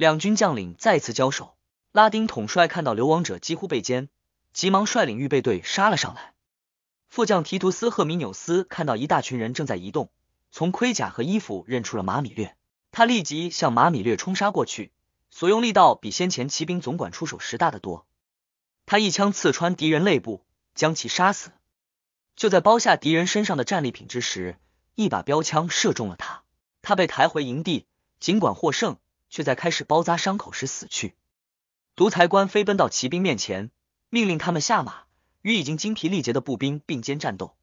[0.00, 1.54] 两军将领再次交手，
[1.92, 4.08] 拉丁统帅看到流亡者几乎被歼，
[4.54, 6.32] 急忙率领预备队杀了上来。
[7.10, 10.08] 副将提图斯赫米纽斯看到一大群人正在移动，
[10.50, 12.56] 从盔甲和衣服认出了马米略，
[12.92, 14.90] 他立即向马米略冲杀过去，
[15.28, 18.06] 所用力道比先前骑兵总管出手时大得多。
[18.86, 20.42] 他一枪刺穿敌人肋部，
[20.74, 21.50] 将其杀死。
[22.36, 24.56] 就在包下敌人身上的战利品之时，
[24.94, 26.42] 一把标枪射中了他，
[26.80, 27.84] 他被抬回营地，
[28.18, 28.96] 尽管获胜，
[29.30, 31.14] 却在开始包扎伤口时死去。
[31.96, 33.70] 独裁官飞奔到骑兵面前，
[34.10, 35.04] 命令他们下马，
[35.40, 37.56] 与已经精疲力竭的步兵并肩战斗。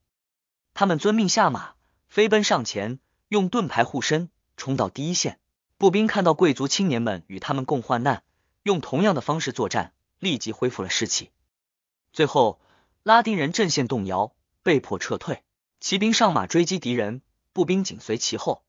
[0.74, 1.74] 他们遵命下马，
[2.08, 2.98] 飞奔上前，
[3.28, 5.38] 用盾牌护身，冲到第一线。
[5.76, 8.24] 步兵看到贵族青年们与他们共患难，
[8.64, 11.30] 用同样的方式作战，立即恢复了士气。
[12.12, 12.60] 最后，
[13.04, 14.34] 拉丁人阵线动摇。
[14.64, 15.42] 被迫撤退，
[15.80, 17.22] 骑兵上马追击敌人，
[17.54, 18.64] 步兵紧随其后。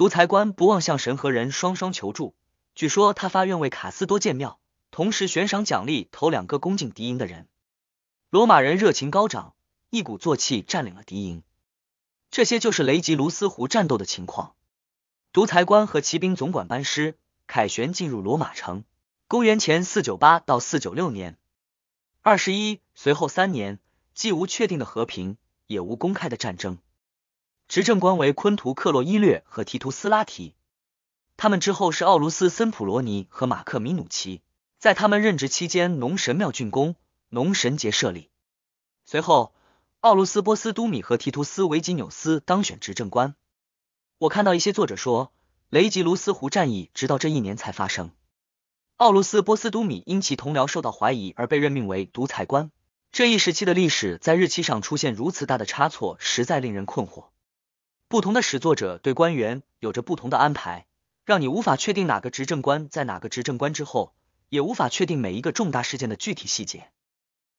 [0.00, 2.34] 独裁官不忘向神和人双双求助，
[2.74, 4.58] 据说他发愿为卡斯多建庙，
[4.90, 7.48] 同时悬赏奖励头两个攻进敌营的人。
[8.30, 9.54] 罗马人热情高涨，
[9.90, 11.42] 一鼓作气占领了敌营。
[12.30, 14.54] 这些就是雷吉卢斯湖战斗的情况。
[15.34, 18.84] 独裁官和骑兵总管班师，凯旋进入罗马城。
[19.28, 21.36] 公元前四九八到四九六年，
[22.22, 23.78] 二十一随后三年。
[24.14, 25.36] 既无确定的和平，
[25.66, 26.78] 也无公开的战争。
[27.70, 30.56] 执政官为昆图克洛伊略和提图斯拉提，
[31.36, 34.42] 他们之后是奥卢斯森普罗尼和马克米努奇。
[34.80, 36.96] 在他们任职期间，农神庙竣工，
[37.28, 38.28] 农神节设立。
[39.04, 39.54] 随后，
[40.00, 43.36] 奥卢斯波斯都米和提图斯维吉纽斯当选执政官。
[44.18, 45.32] 我看到一些作者说，
[45.68, 48.10] 雷吉卢斯湖战役直到这一年才发生。
[48.96, 52.72] 奥卢斯波斯都米因其同僚受到怀疑而被任命为独裁官。
[53.12, 57.26] 这一时期的历史在日期上出现如此大的差错，实在令人困惑。
[58.10, 60.88] 不同的史作者对官员有着不同的安排，
[61.24, 64.12] 让你无法确定哪个执政官在哪个执政官之后，
[64.48, 66.90] 也无法确定每一个重大事件的具体细节。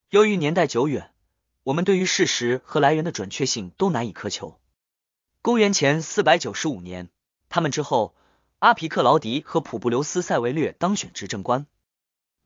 [0.09, 1.13] 由于年代久远，
[1.63, 4.59] 我们对于事实和来源的准确性都难以苛求。
[5.41, 7.07] 公元前四百九十五年，
[7.47, 8.13] 他们之后，
[8.59, 11.65] 阿皮克劳迪和普布留斯塞维略当选执政官。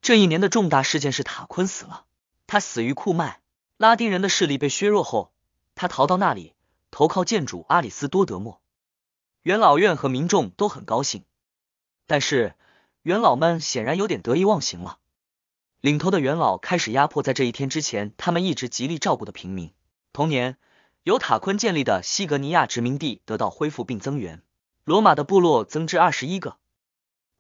[0.04, 2.06] 这一年的重大事件是塔昆死了。
[2.46, 3.42] 他死于库麦，
[3.78, 5.34] 拉丁人的势力被削弱后，
[5.74, 6.54] 他逃到那里，
[6.96, 8.62] 投靠建主阿里斯多德莫。
[9.42, 11.26] 元老院和民众都很高兴，
[12.08, 12.56] 但是
[13.02, 15.00] 元老们显然有点得意忘形了。
[15.82, 19.74] 领头的元老开始压迫在这一天之前他们一直极力照顾的平民。
[20.14, 20.56] 同年，
[21.04, 24.42] 由塔昆建立的西格尼亚殖民地得到恢复并增援，
[24.86, 26.56] 罗马的部落增至二十一个。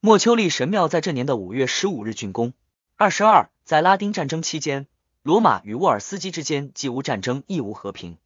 [0.01, 2.51] 莫丘利神庙在这年的五月十五日竣工。
[2.97, 4.85] 二十二，在拉丁战争期间，
[5.23, 8.17] 罗马与沃尔斯基之间既无战争，亦无和平。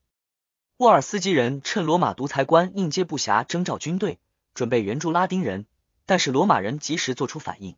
[0.80, 4.18] 沃尔斯基人趁罗马独裁官应接不暇征召军队，
[4.54, 5.66] 准备援助拉丁人，
[6.06, 7.76] 但是罗马人及时做出反应，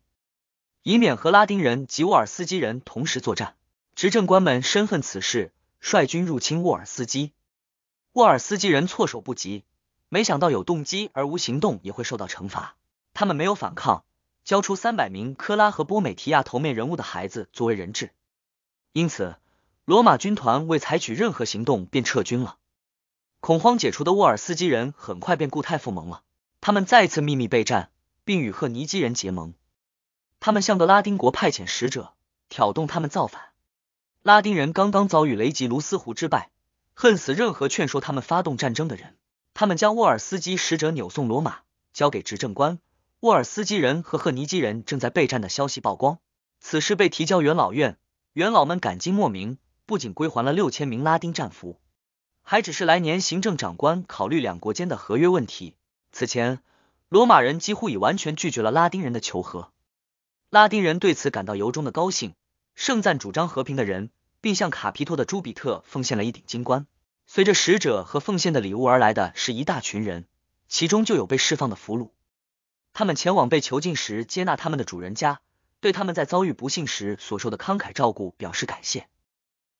[0.84, 3.56] 以免和拉丁人及沃尔斯基人同时作战。
[3.96, 7.32] 执政官们深恨此事，率军入侵沃尔斯基。
[8.14, 9.64] 沃尔斯基人措手不及，
[10.08, 12.76] 没想到有动机而无行动也会受到惩罚。
[13.16, 14.06] 他们没有反抗，
[14.44, 18.12] 交出三百名科拉和波美提亚头面人物的孩子作为人质。
[18.94, 19.38] 因此，
[19.86, 22.58] 罗马军团未采取任何行动便撤军了。
[23.42, 26.22] 恐慌解除的沃尔斯基人很快便固态复萌了。
[26.62, 27.90] 他们再次秘密备战，
[28.24, 29.56] 并与赫尼基人结盟。
[30.40, 32.14] 他们向个拉丁国派遣使者，
[32.50, 33.42] 挑动他们造反。
[34.22, 36.52] 拉丁人刚刚遭遇雷吉卢斯湖之败，
[36.94, 39.18] 恨死任何劝说他们发动战争的人。
[39.56, 41.62] 他们将沃尔斯基使者扭送罗马，
[41.94, 42.78] 交给执政官。
[43.22, 46.20] 沃尔斯基人和赫尼基人正在备战的消息曝光，
[46.60, 47.98] 此事被提交元老院，
[48.34, 51.80] 元老们感激莫名，不仅归还了六千名拉丁战俘，
[52.44, 55.76] 还只是来年行政长官考虑两国间的合约问题。
[56.12, 56.60] 此前，
[57.10, 59.72] 罗马人几乎已完全拒绝了拉丁人的求和，
[60.50, 62.34] 拉丁人对此感到由衷的高兴。
[62.74, 66.88] 盛赞主张和平的人，并向卡皮托的朱比特奉献了一顶金冠。
[67.28, 70.26] 随着使者和奉献的礼物而来的是一大群人，
[70.68, 72.12] 其中就有被释放的俘虏。
[72.94, 75.40] 他们前往被囚禁时接纳他们的主人家，
[75.80, 79.08] 对他们在遭遇不幸时所受的慷慨照顾表示感谢，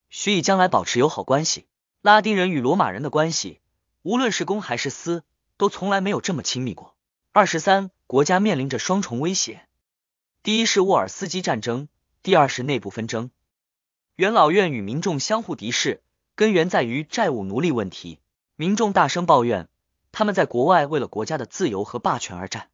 [0.10, 1.66] 许以将来保持友好关系。
[2.02, 3.60] 拉丁人与罗马人的关系，
[4.02, 5.24] 无论是公还是私，
[5.58, 6.96] 都从来没有这么亲密过。
[7.32, 9.68] 二十三，国家面临着双重威胁，
[10.42, 11.88] 第一是沃尔斯基战争。
[12.24, 13.30] 第二是内部纷争，
[14.16, 16.02] 元老院与民众相互敌视，
[16.36, 18.20] 根源在于债务奴隶问题。
[18.56, 19.70] 民众大声抱怨，
[20.12, 22.70] 他们在国外为了国家的自由和霸权而战，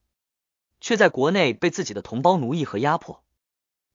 [0.80, 3.24] 却在国内被自己的同胞奴役和压迫。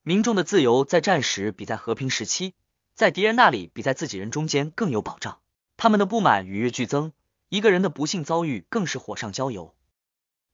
[0.03, 2.55] 民众的自由在战时比在和平时期，
[2.95, 5.41] 在敌人那里比在自己人中间更有保障。
[5.77, 7.13] 他们的不满与日俱增，
[7.49, 9.75] 一个人的不幸遭遇更是火上浇油。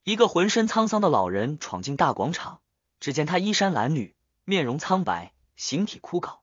[0.04, 2.60] 一个浑身沧桑的老人闯进大广场，
[3.00, 4.14] 只见他衣衫褴褛。
[4.44, 6.38] 面容苍白，形体枯槁，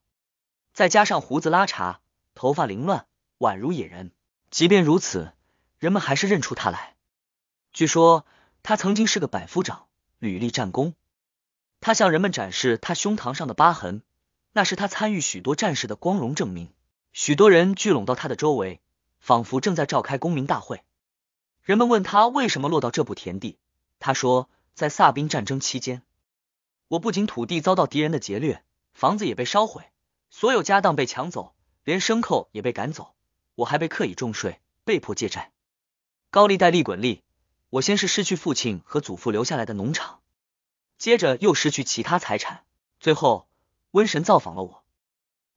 [0.74, 1.98] 再加上胡子拉碴，
[2.36, 3.08] 头发凌乱，
[3.40, 4.12] 宛如野人。
[4.52, 5.34] 即便如此，
[5.80, 6.96] 人们还是认出他来。
[7.74, 8.24] 据说
[8.62, 9.88] 他曾经是个百夫长，
[10.20, 10.94] 屡立战功。
[11.82, 14.04] 他向人们展示他胸膛上的疤痕，
[14.58, 16.72] 那是他参与许多战事的光荣证明。
[17.12, 18.80] 许多人聚拢到他的周围，
[19.20, 20.82] 仿佛正在召开公民大会。
[21.62, 23.58] 人们问他为什么落到这步田地，
[24.00, 26.04] 他说，在萨宾战争期间。
[26.88, 29.84] 我不仅土地遭到敌人的劫掠，房子也被烧毁，
[30.30, 31.54] 所有家当被抢走，
[31.84, 33.14] 连牲口也被赶走，
[33.56, 35.52] 我还被刻意重税，被迫借债，
[36.32, 37.24] 高利贷利滚利。
[37.72, 40.22] 我先是失去父亲和祖父留下来的农场，
[40.98, 42.64] 接着又失去其他财产，
[43.02, 43.50] 最后
[43.96, 44.84] 瘟神造访了我，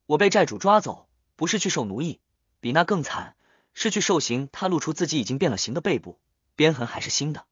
[0.07, 2.21] 我被债主抓走，不是去受奴役，
[2.61, 3.35] 比那更惨，
[3.75, 4.49] 是去受刑。
[4.53, 6.21] 他露出自己已经变了形的背部，
[6.55, 7.47] 鞭痕还是新的。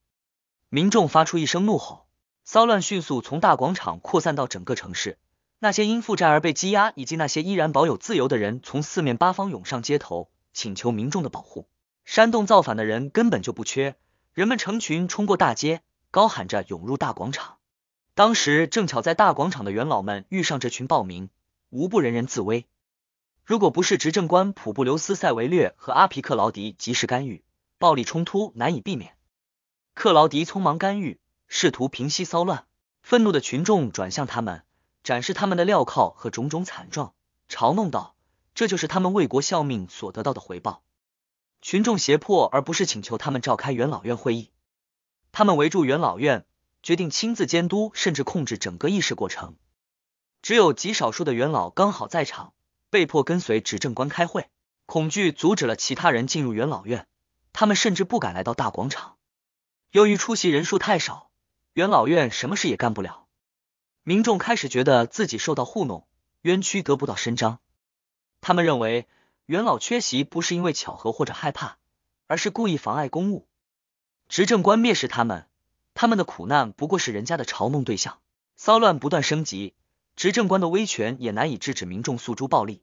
[0.68, 2.06] 民众发出一声怒吼。
[2.44, 5.18] 骚乱迅速从大广场扩散到整个城市，
[5.58, 11.66] 那些因负债而被羁押，以及那些依然保有自由的人，从四面八方涌上街头，请求民众的保护。
[12.04, 13.96] 煽动造反的人根本就不缺，
[14.34, 15.82] 人们成群冲过大街，
[16.12, 17.55] 高喊着涌入大广场。
[18.16, 21.28] 当时正巧在大广场的元老们遇上这群暴民，
[21.68, 22.64] 无不人人自危。
[23.44, 27.44] 如果不是执政官普布留斯·塞维略和阿皮克劳迪及时干预，
[27.76, 29.18] 暴力冲突难以避免。
[29.92, 31.20] 克劳迪匆忙干预。
[31.46, 32.64] 试图平息骚乱，
[33.02, 34.64] 愤怒的群众转向他们，
[35.04, 37.12] 展示他们的镣铐和种种惨状，
[37.50, 38.16] 嘲弄道
[38.54, 40.82] ：“这就是他们为国效命所得到的回报。”
[41.60, 44.50] 群众胁迫而不是请求他们召开元老院会议，
[45.32, 46.46] 他们围住元老院，
[46.86, 49.56] 决定亲自监督甚至控制整个议事过程。
[50.40, 52.54] 只有极少数的元老刚好在场，
[52.90, 54.48] 被迫跟随执政官开会。
[54.84, 57.08] 恐惧阻止了其他人进入元老院，
[57.52, 59.16] 他们甚至不敢来到大广场。
[59.90, 61.28] 由于出席人数太少。
[61.72, 63.26] 元老院什么事也干不了，
[64.04, 66.06] 民众开始觉得自己受到糊弄，
[66.42, 67.58] 冤屈得不到伸张。
[68.40, 69.08] 他们认为
[69.46, 71.78] 元老缺席不是因为巧合或者害怕，
[72.28, 73.48] 而是故意妨碍公务。
[74.28, 75.48] 执政官蔑视他们，
[75.96, 78.18] 他们的苦难不过是人家的嘲弄对象。
[78.54, 79.74] 骚乱不断升级，
[80.14, 82.82] 执政官的威权也难以制止民众诉诸暴力。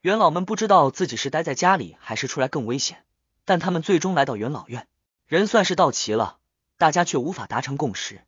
[0.00, 3.04] 元老们不知道自己是待在家里还是出来更危险，
[3.44, 4.88] 但他们最终来到元老院，
[5.26, 6.38] 人算是到齐了。
[6.78, 8.24] 大家却无法达成共识，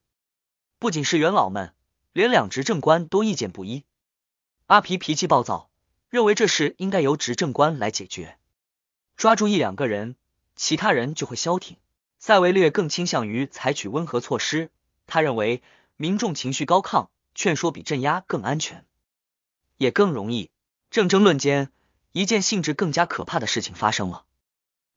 [0.78, 1.74] 不仅是元老们，
[2.12, 3.84] 连两执政官都意见不一。
[4.66, 5.70] 阿皮脾气暴躁，
[6.08, 8.38] 认为这事应该由执政官来解决，
[9.16, 10.14] 抓住一两个人，
[10.56, 11.78] 其他人就会消停。
[12.26, 14.70] 塞维略更倾向于采取温和措施，
[15.06, 15.62] 他认为
[15.98, 18.86] 民众情绪高亢，劝说比镇压更安全，
[19.76, 20.50] 也更容易。
[20.90, 21.70] 正争论间，
[22.12, 24.24] 一件性质更加可怕的事情发生了。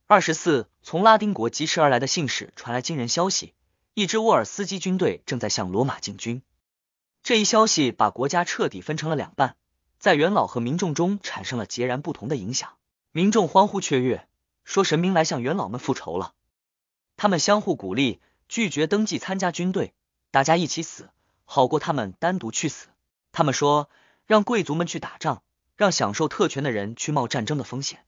[0.05, 3.53] 二十四，从拉丁国疾驰而来的信使传来惊人消息，
[3.93, 6.41] 一支沃尔斯基军队正在向罗马进军。
[7.23, 9.57] 这一消息把国家彻底分成了两半，
[9.99, 12.77] 在元老和民众中产生了截然不同的影响。
[13.11, 14.29] 民众欢呼雀跃，
[14.63, 16.31] 说神明来向元老们复仇了。
[17.17, 19.95] 他们相互鼓励，拒绝登记参加军队，
[20.29, 21.09] 大家一起死，
[21.45, 22.89] 好过他们单独去死。
[23.31, 23.89] 他们说，
[24.27, 25.41] 让贵族们去打仗，
[25.75, 28.05] 让享受特权的人去冒战争的风险。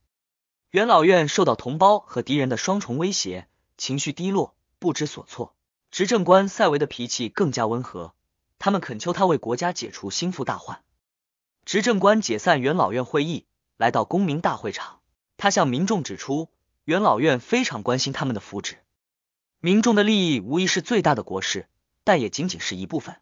[0.70, 3.48] 元老院受到同胞和敌人的双重威胁，
[3.78, 5.56] 情绪低落，不知所措。
[5.90, 8.14] 执政官塞维的脾气更加温和，
[8.60, 10.84] 他们恳求他为国家解除心腹大患。
[11.66, 15.00] 执政官解散元老院会议，来到公民大会场，
[15.36, 16.50] 他向民众指出，
[16.86, 18.76] 元老院非常关心他们的福祉。
[19.62, 21.68] 民众的利益无疑是最大的国事，
[22.06, 23.18] 但也仅仅是一部分。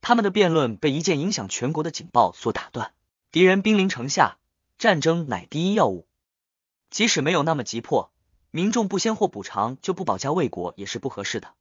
[0.00, 2.92] 他们的辩论被一件影响全国的警报所打断：
[3.32, 4.38] 敌人兵临城下，
[4.78, 6.06] 战争乃第一要务。
[6.90, 8.12] 即使没有那么急迫，
[8.52, 11.54] 民众不先获补偿就不保家卫国也是不合适的。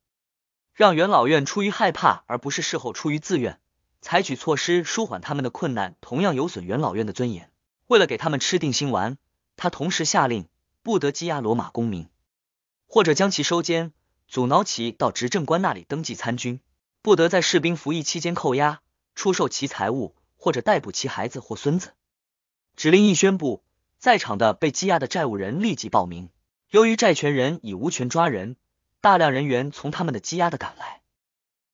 [0.76, 3.60] 让元老院出于害怕而不是事后出于自愿，
[4.00, 7.52] 采取措施舒缓他们的困难，同样有损元老院的尊严。
[7.88, 9.18] 为了给他们吃定心丸，
[9.56, 10.48] 他同时下令
[10.84, 12.08] 不得羁押罗马公民，
[12.88, 13.94] 或者将其收监，
[14.28, 16.60] 阻挠其到执政官那里登记参军；
[17.04, 18.82] 不得在士兵服役期间扣押、
[19.14, 21.94] 出售其财物，或者逮捕其孩子或孙子。
[22.76, 23.64] 指令一宣布。
[24.00, 26.30] 在场的被羁押的债务人立即报名。
[26.70, 28.56] 由于债权人已无权抓人，
[29.02, 31.02] 大量人员从他们的羁押的赶来，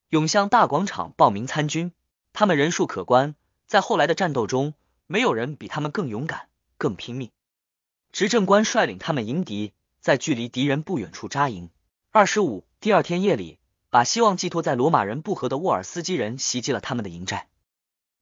[0.08, 1.92] 涌向大广场报名参军。
[2.32, 3.36] 他们人数可观，
[3.68, 4.74] 在后来的战斗中，
[5.06, 6.48] 没有人比他们更勇敢、
[6.78, 7.30] 更拼命。
[8.14, 11.70] 执政官率领他们迎敌，在距离敌人不远处扎营。
[12.12, 13.58] 二十五，第二天夜里，
[13.90, 17.48] 把希望寄托在罗马人不和的沃尔斯基人袭击了他们的营寨，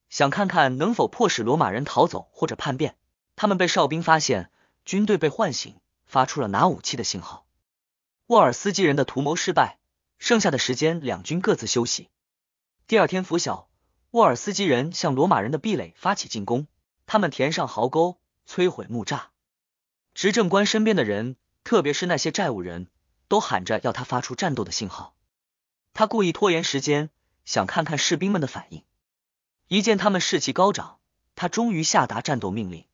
[0.08, 2.94] 想看看能否迫使罗马人逃走或者叛变。
[3.34, 4.52] 他们被哨兵发现，
[4.84, 5.74] 军队被唤醒，
[6.06, 7.44] 发出了拿武器的信号。
[8.28, 9.80] 沃尔斯基人的图谋失败，
[10.18, 12.10] 剩下的时间两军各自休息。
[12.86, 13.68] 第二天拂晓，
[14.12, 16.68] 沃尔斯基人向罗马人的壁垒发起进攻，
[17.06, 19.22] 他们填上壕沟，摧毁木栅。
[20.14, 22.88] 执政官身边的人，特别是那些债务人，
[23.28, 25.14] 都喊着要他发出战斗的信号。
[25.94, 27.10] 他故意拖延时间，
[27.44, 28.82] 想看看士兵们的反应。
[29.68, 30.98] 一见他们士气高涨，
[31.34, 32.86] 他终于下达战斗命令。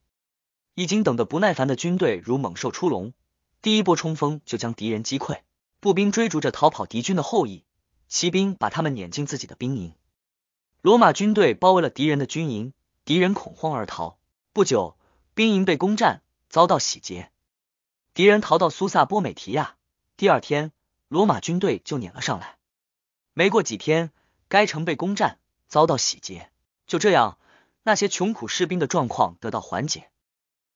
[0.75, 3.13] 已经等得不耐烦的军队如猛兽出笼，
[3.61, 5.41] 第一波冲锋就将敌人击溃。
[5.81, 7.65] 步兵追逐着逃跑敌军的后裔，
[8.07, 9.93] 骑兵把他们撵进自己的兵营。
[10.81, 14.17] 罗马军队包围了敌人的军营，敌人恐慌而逃。
[14.53, 14.97] 不久，
[15.33, 17.31] 兵营被攻占，遭到洗劫。
[18.19, 19.77] 敌人逃到苏萨波美提亚，
[20.17, 20.73] 第二天，
[21.07, 22.57] 罗马军队就撵了上来。
[23.31, 24.11] 没过几天，
[24.49, 25.39] 该城被攻占，
[25.69, 26.51] 遭到洗劫。
[26.85, 27.37] 就这样，
[27.83, 30.09] 那些穷苦士兵的状况得到缓解。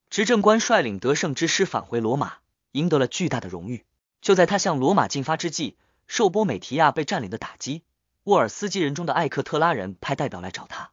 [0.09, 2.35] 执政官率领得胜之师返回罗马，
[2.71, 3.83] 赢得了巨大的荣誉。
[4.21, 5.75] 就在他向罗马进发之际，
[6.07, 7.83] 受波美提亚被占领的打击，
[8.23, 10.91] 沃尔斯基人中的艾克特拉人派代表来找他。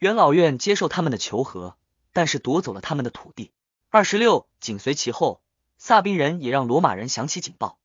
[0.00, 1.76] 元老院接受他们的求和，
[2.12, 3.52] 但是夺走了他们的土地。
[3.88, 5.40] 二十六，紧随其后，
[5.82, 7.78] 萨宾人也让罗马人响起警报。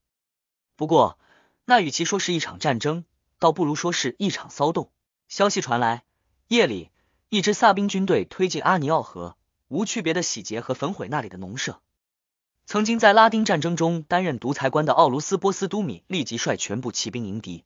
[0.75, 1.17] 不过，
[1.63, 3.05] 那与其说是一场战争，
[3.39, 4.91] 倒不如说是一场骚动。
[5.29, 6.03] 消息传来，
[6.49, 6.91] 夜里，
[7.29, 9.37] 一支萨宾军队推进阿尼奥河。
[9.69, 11.79] 无区别的洗劫和焚毁那里的农舍。
[12.65, 17.63] 曾经在拉丁战争中担任独裁官的奥卢斯波斯都米立即率全部骑兵迎敌，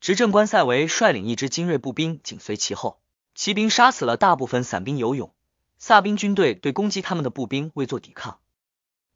[0.00, 3.00] 执政官塞维率领一支精锐步兵紧随其后。
[3.36, 5.32] 骑兵杀死了大部分散兵游勇，
[5.78, 8.40] 萨宾军队对攻击他们的步兵未作抵抗。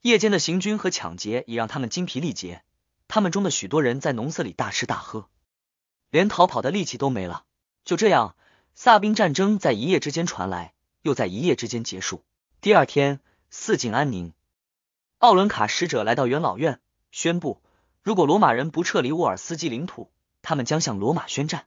[0.02, 2.62] 夜间的行军和抢劫已让他们精疲力竭，
[3.08, 5.28] 他们中的许多人在农舍里大吃大喝，
[6.10, 7.44] 连逃跑的力气都没了。
[7.84, 8.34] 就这样，
[8.74, 10.72] 萨宾战争在一夜之间传来。
[11.02, 12.22] 又在一夜之间结束。
[12.60, 14.34] 第二天，四境安宁。
[15.16, 16.80] 奥伦卡使者来到元老院，
[17.10, 17.62] 宣布
[18.02, 20.10] 如果罗马人不撤离沃尔斯基领土，
[20.42, 21.66] 他们将向罗马宣战。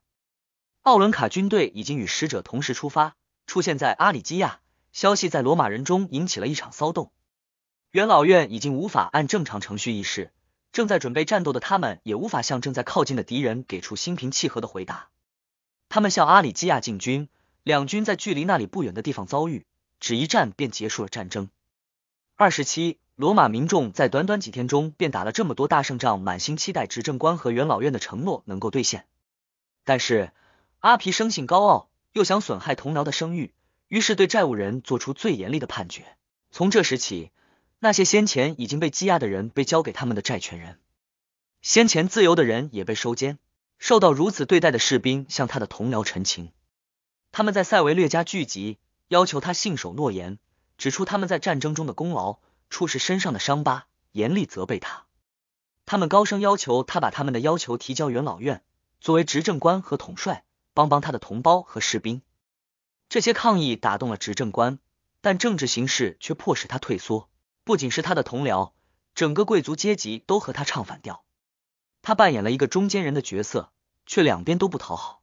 [0.83, 3.15] 奥伦卡军队已经与使者同时出发，
[3.47, 4.59] 出现在阿里基亚。
[4.91, 7.11] 消息在罗马人中引起了一场骚动。
[7.93, 10.31] 元老院已经无法按正常程序议事，
[10.71, 15.09] 正在准备战斗的他们也无法向正在靠近的敌人给出心平气和的回答。
[15.89, 17.29] 他们向阿里基亚进军。
[17.61, 19.67] 两军在距离那里不远的地方遭遇，
[19.99, 21.49] 只一战便结束了战争。
[22.35, 29.05] 二十七，罗马民众在短短几天中便打了这么多大胜仗，满心期待执政官和元老院的承诺能够兑现。
[29.85, 30.31] 但是
[30.79, 33.53] 阿皮生性高傲，又想损害同僚的声誉，
[33.87, 36.03] 于是对债务人做出最严厉的判决。
[36.49, 37.31] 从这时起，
[37.83, 40.79] 那些先前已经被羁押的人被交给他们的债权人，
[41.61, 43.39] 先前自由的人也被收监。
[43.77, 46.53] 受到如此对待的士兵向他的同僚陈情，
[47.33, 48.77] 他们在塞维略家聚集，
[49.09, 50.39] 要求他信守诺言，
[50.77, 55.03] 指出他们在战争中的功劳，出示身上的伤疤，严厉责备他。
[55.85, 58.63] 他们高声要求他把他们的要求提交元老院，
[59.01, 62.21] 作为执政官和统帅，帮帮他的同胞和士兵。
[63.09, 64.79] 这些抗议打动了执政官，
[65.19, 67.27] 但政治形势却迫使他退缩。
[67.63, 68.71] 不仅是他的同僚，
[69.15, 71.23] 整个贵族阶级都和他唱反调。
[72.01, 73.71] 他扮演了一个中间人的角色，
[74.05, 75.21] 却两边都不讨好。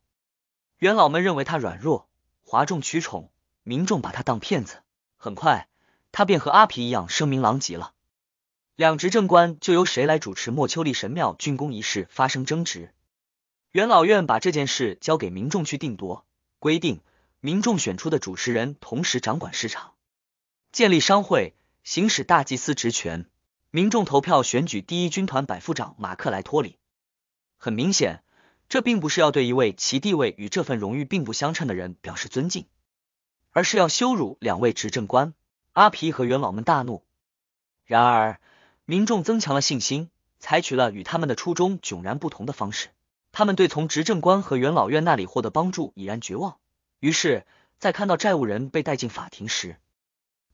[0.78, 2.08] 元老们认为他软弱、
[2.40, 3.30] 哗众取宠，
[3.62, 4.82] 民众把他当骗子。
[5.18, 5.68] 很快，
[6.12, 7.92] 他便和阿皮一样声名狼藉了。
[8.74, 12.94] 两执政官就由谁来主持莫丘利神庙竣工仪式发生争执。
[13.72, 16.24] 元老院把这件事交给民众去定夺，
[16.58, 17.02] 规定
[17.40, 19.92] 民众选出的主持人同时掌管市场，
[20.72, 23.26] 建立商会，行使大祭司职权。
[23.70, 26.78] 民众投票选举第一军团百夫长马克莱托里。
[27.56, 28.22] 很明显，
[28.68, 32.66] 这并不是要对一位其地位与这份荣誉并不相称的人表示尊敬，
[33.50, 35.34] 而是要羞辱两位执政官。
[35.72, 37.04] 阿皮和元老们大怒。
[37.84, 38.40] 然而。
[38.86, 40.10] 民众增强了信心，
[40.40, 42.88] 采取了与他们的初衷迥然不同的方式。
[43.30, 46.58] 他们对从执政官和元老院那里获得帮助已然绝望，
[46.98, 47.46] 于是，
[47.78, 49.76] 在看到债务人被带进法庭时，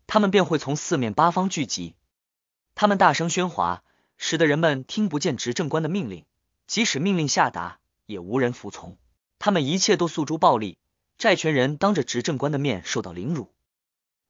[0.07, 1.95] 他们便会从四面八方聚集。
[2.75, 3.83] 他们大声喧哗，
[4.17, 6.25] 使得人们听不见执政官的命令，
[6.67, 8.97] 即使命令下达，也无人服从。
[9.39, 10.79] 他们一切都诉诸暴力，
[11.19, 13.53] 债权人当着执政官的面受到凌辱。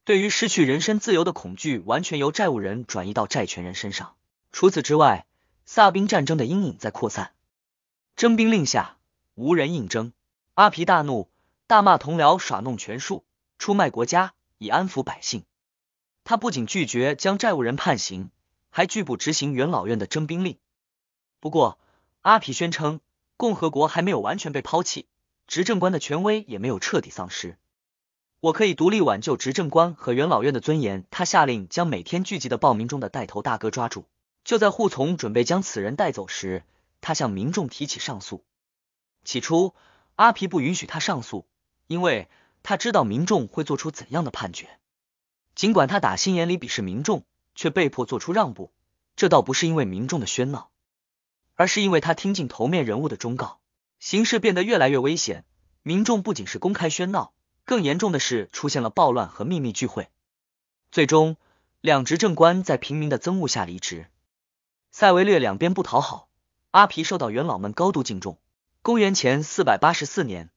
[0.04, 4.14] 对于失去人身自由的恐惧，完全由债务人转移到债权人身上。
[4.52, 5.26] 除此之外，
[5.64, 7.32] 萨宾战争的阴影在扩散。
[8.14, 8.96] 征兵令下，
[9.34, 10.12] 无人应征。
[10.54, 11.28] 阿皮大怒，
[11.66, 13.24] 大骂同僚耍弄权术，
[13.58, 15.44] 出卖国家，以安抚百姓。
[16.28, 18.30] 他不仅拒绝将债务人判刑，
[18.70, 20.58] 还拒不执行元老院的征兵令。
[21.38, 21.78] 不过，
[22.22, 22.98] 阿皮宣称，
[23.36, 25.06] 共和国还没有完全被抛弃，
[25.46, 27.56] 执政官的权威也没有彻底丧失。
[28.40, 31.04] 我可以独立挽救执政官和元老院的尊严。
[31.12, 34.04] 他下令将每天聚集的暴民中的带头大哥抓住。
[34.42, 36.64] 就在护从准备将此人带走时，
[37.00, 38.44] 他向民众提起上诉。
[39.22, 39.76] 起初，
[40.16, 41.46] 阿皮不允许他上诉，
[41.86, 42.28] 因为
[42.64, 44.80] 他知道民众会做出怎样的判决。
[45.56, 48.70] 尽管他打心眼里鄙视民众，却被迫做出让步。
[49.16, 50.70] 这倒不是因为民众的喧闹，
[51.54, 53.58] 而是因为他听进头面人物的忠告。
[53.98, 55.46] 形势变得越来越危险，
[55.82, 57.32] 民众不仅是公开喧闹。
[57.64, 60.10] 更严重的是，出现了暴乱和秘密聚会。
[60.92, 61.38] 最终，
[61.80, 64.08] 两执政官在平民的憎恶下离职。
[64.92, 66.28] 塞维略两边不讨好，
[66.70, 68.38] 阿皮受到元老们高度敬重。
[68.82, 70.50] 公元前四百八十四年，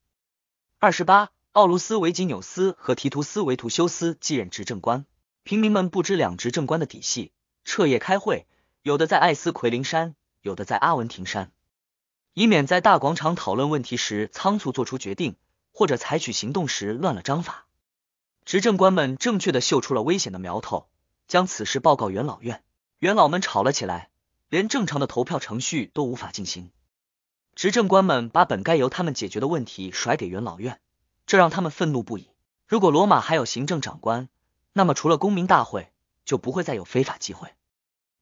[0.78, 5.06] 二十八，奥卢斯·维吉纽斯和提图斯·维图修斯继任执政官。
[5.44, 7.32] 平民们不知两执政官的底细，
[7.64, 8.46] 彻夜开会，
[8.82, 11.52] 有的在艾斯奎林山，有的在阿文廷山，
[12.34, 15.36] 以免在大广场讨论问题时仓促做出决定。
[15.72, 17.66] 或者采取行动时乱了章法，
[18.44, 20.90] 执政官们正确的嗅出了危险的苗头，
[21.28, 22.64] 将此事报告元老院。
[22.98, 24.10] 元老们吵了起来，
[24.50, 26.72] 连正常的投票程序都无法进行。
[27.56, 30.82] 执政官们把本该由他们解决的问题甩给元老院，
[31.30, 32.28] 这让他们愤怒不已。
[32.68, 34.30] 如果罗马还有行政长官，
[34.74, 35.92] 那么除了公民大会，
[36.26, 37.50] 就不会再有非法集会。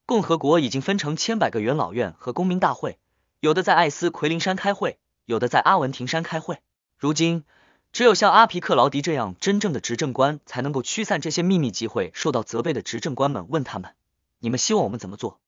[0.05, 2.99] 共和国已经分成千百个元老院和公民大会，
[3.39, 6.60] 有的在艾斯奎林山开会，有的在阿文廷山开会。
[6.97, 7.45] 如今，
[7.93, 12.12] 只有像阿皮克劳迪这样真正的执政官，才能够驱散这些秘密集会。
[12.14, 13.95] 受到责备的执政官们问他们
[14.39, 15.39] ：“你们希望我们怎么做？”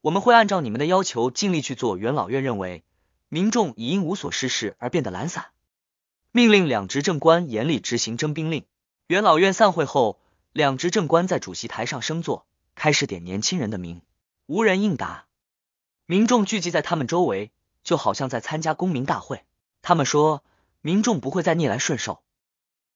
[0.00, 1.98] 我们会按照你们的要求尽力去做。
[1.98, 2.84] 元老院认为，
[3.28, 5.48] 民众已因无所事事而变得懒散，
[6.32, 8.64] 命令两执政官严厉执行征兵令。
[9.06, 10.18] 元老院散会后，
[10.52, 14.02] 两执政官在主席台上升座，开始点年轻人的名，
[14.46, 15.26] 无人应答。
[16.06, 17.52] 民众聚集在他们周围，
[17.84, 19.44] 就好像在参加公民大会。
[19.80, 20.42] 他们说。
[20.84, 22.24] 民众不会再逆来顺受，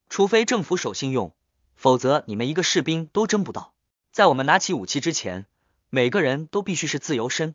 [0.08, 1.32] 除非政府守信用，
[1.76, 3.74] 否则你们一个士兵都征不到。
[4.10, 5.46] 在我们拿起武器之前，
[5.88, 7.54] 每个人都必须是自由身。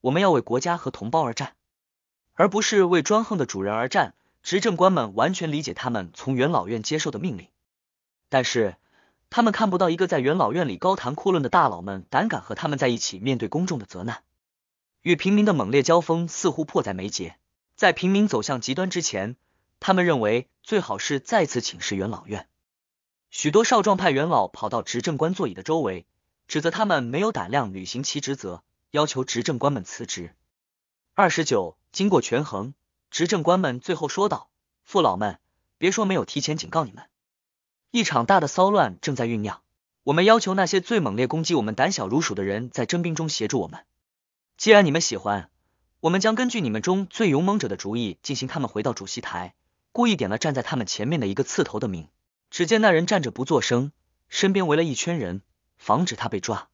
[0.00, 1.56] 我们要为国家和同胞而战，
[2.34, 4.14] 而不是为专横的主人而战。
[4.42, 7.48] 执政官们完全理解他们从元老院接受的命令，
[8.28, 8.76] 但是
[9.30, 14.22] 他们看不到一个在元老院里高谈阔论的大佬们胆敢和他们在一起面对公众的责难。
[15.02, 17.36] 与平民的猛烈交锋似乎迫在眉睫，
[17.76, 19.36] 在平民走向极端之前。
[19.84, 22.46] 他们认为最好是再次请示元老院。
[23.30, 26.06] 许多少壮派元老跑到执政官座椅的周围，
[26.46, 28.62] 指责他们没有胆量履行其职责，
[28.92, 30.36] 要求执政官们辞职。
[31.14, 32.74] 二十九，经过权衡，
[33.12, 34.48] 执政官们最后说道
[34.84, 35.38] ：“父老们，
[35.76, 37.04] 别说没有提前警告你们，
[37.90, 39.60] 一场大的骚乱正在酝酿。
[40.02, 43.84] 我们要求那些最猛烈攻击我们、胆小如鼠的人，在征兵中协助我们。
[44.56, 45.50] 既然你们喜欢，
[46.00, 49.54] 我们将根据你们中最勇猛者的主意进行他们回到主席台。
[49.92, 52.08] 故意点了站在他们前面的一个刺头的名。
[52.48, 53.92] 只见那人站着不作声，
[54.30, 55.42] 身边围了一圈人，
[55.76, 56.70] 防止他被抓。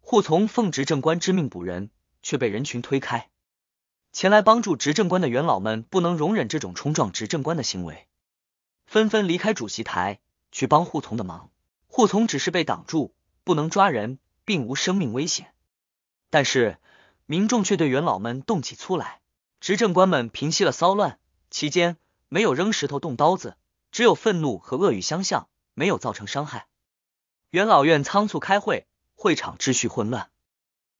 [0.00, 1.90] 护从奉执政官之命捕人，
[2.22, 3.28] 却被人群推开。
[4.12, 8.06] 前来帮助执政官的元老们不能容忍这种冲撞执政官的行为，
[8.84, 11.50] 纷纷离开主席台去帮护从的忙。
[11.86, 15.54] 护从只是被挡住，不能抓人，并无生命危险。
[16.28, 16.78] 但是
[17.24, 19.20] 民众却对元老们动起粗来。
[19.60, 21.18] 执政官们平息了骚乱，
[21.50, 21.96] 期间
[22.28, 23.56] 没有扔石头、动刀子，
[23.92, 26.66] 只有愤怒和恶语相向，没有造成伤害。
[27.50, 30.30] 元老院仓促开会，会场秩序混乱。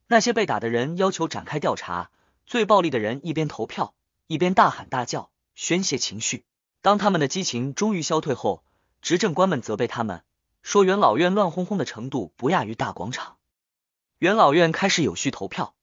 [0.06, 2.10] 那些被打的人要求展开调查。
[2.46, 3.94] 最暴力的人一边投票，
[4.26, 6.44] 一边大喊大叫，宣泄情绪。
[6.80, 8.64] 当他们的激情终于消退后，
[9.00, 10.24] 执政官们责备他们，
[10.62, 13.36] 说元老院乱哄哄的程度不亚于大广场。
[14.18, 15.74] 元老院开始有序投票，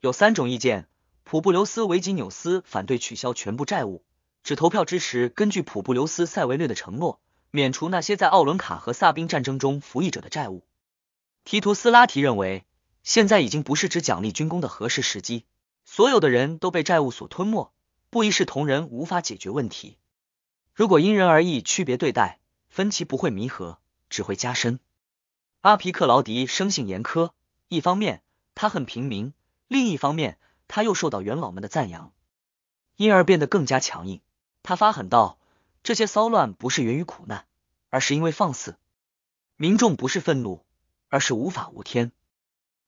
[0.00, 0.88] 有三种意见：
[1.24, 4.04] 普布留斯·维吉纽斯反对取消全部债务，
[4.44, 7.20] 只投票支持根据普布留斯·塞维略的承诺，
[7.50, 10.64] 免除那些在奥伦卡和萨宾战争中服役者的债务。
[11.44, 12.64] 提图斯拉提认为，
[13.02, 15.44] 现在已经不是只奖励军功的合适时机。
[15.86, 17.72] 所有的人都被债务所吞没，
[18.10, 19.96] 不一视同仁无法解决问题。
[20.74, 23.78] 如果因人而异区别对待，分歧不会弥合，
[24.10, 24.80] 只会加深。
[25.60, 27.30] 阿皮克劳迪生性严苛，
[27.68, 28.22] 一方面
[28.56, 29.32] 他恨平民，
[29.68, 32.12] 另一方面他又受到元老们的赞扬，
[32.96, 34.20] 因而变得更加强硬。
[34.64, 35.38] 他发狠道：
[35.84, 37.46] 这些骚乱不是源于苦难，
[37.90, 38.76] 而是因为放肆。
[39.56, 40.64] 民众不是愤怒，
[41.08, 42.10] 而是无法无天。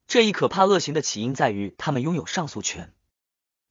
[0.08, 2.94] 这一可怕恶行的起因在于他们拥有上诉权。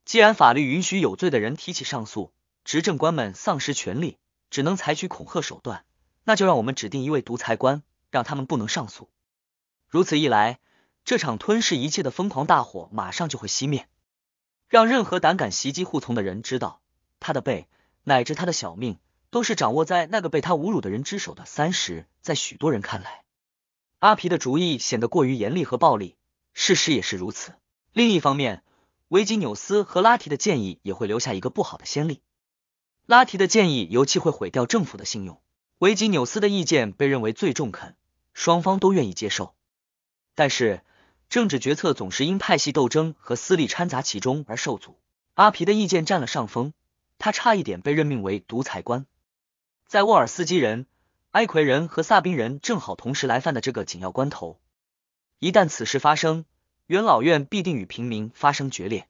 [0.05, 2.31] 既然法律允许有罪的人提起上诉，
[2.63, 4.19] 执政官们丧失权利，
[4.51, 5.83] 只能采取恐吓手段，
[6.23, 7.81] 那就让我们指定一位独裁官，
[8.11, 9.09] 让他们不能上诉。
[9.89, 10.59] 如此一来，
[11.03, 13.89] 这场吞噬一切的疯狂大火马上就会熄灭，
[14.69, 16.81] 让任何胆敢袭击护从的人知道，
[17.19, 17.67] 他的背
[18.03, 18.99] 乃至他的小命
[19.31, 21.45] 都是掌握在那个被他侮辱的人之手的。
[21.45, 23.23] 三十，在许多人看来，
[23.97, 26.15] 阿皮的主意显得过于严厉和暴力。
[26.59, 27.53] 事实也是如此。
[27.93, 28.63] 另一方面，
[29.09, 32.19] 维吉纽斯和拉提的建议也会留下一个不好的先例。
[33.05, 35.39] 拉提的建议尤其会毁掉政府的信用。
[35.77, 37.93] 维吉纽斯的意见被认为最中肯，
[38.33, 39.53] 双方都愿意接受。
[40.33, 40.81] 但是，
[41.29, 44.97] 政治决策总是因派系斗争和私利掺杂其中而受阻。
[45.35, 46.73] 阿皮的意见占了上风，
[47.19, 49.05] 他差一点被任命为独裁官。
[49.85, 50.87] 在沃尔斯基人、
[51.29, 54.59] 埃奎人和萨宾人正好同时来犯的这个紧要关头。
[55.39, 56.45] 一旦此事发生，
[56.87, 59.07] 元老院必定与平民发生决裂。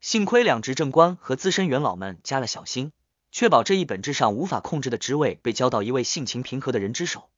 [0.00, 2.90] 幸亏两执政官和资深元老们加了小心，
[3.30, 7.28] 确保这一本质上无法控制的职位被交到一位性情平和的人之手。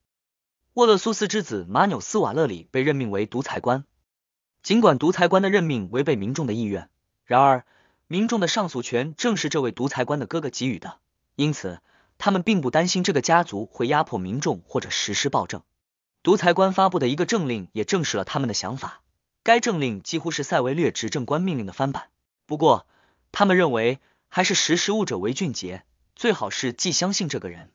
[0.74, 3.84] 沃勒苏斯之子马纽斯瓦勒里被任命为独裁官。
[4.62, 6.88] 尽管独裁官的任命违背民众的意愿，
[7.24, 7.66] 然而
[8.06, 10.98] 民众的上诉权正是这位独裁官的哥哥给予的，
[11.34, 11.80] 因此
[12.16, 15.62] 他们并不担心这个家族会压迫民众或者实施暴政。
[16.24, 19.02] 独裁官发布的一个政令也证实了他们的想法。
[19.42, 22.08] 该政令几乎是塞维略执政官命令的翻版。
[22.46, 22.86] 不过，
[23.30, 25.84] 他们认为还是识时务者为俊杰，
[26.16, 27.70] 最好是既相信这个人，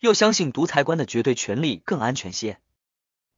[0.00, 2.58] 又相信独裁官的绝对权力更安全些。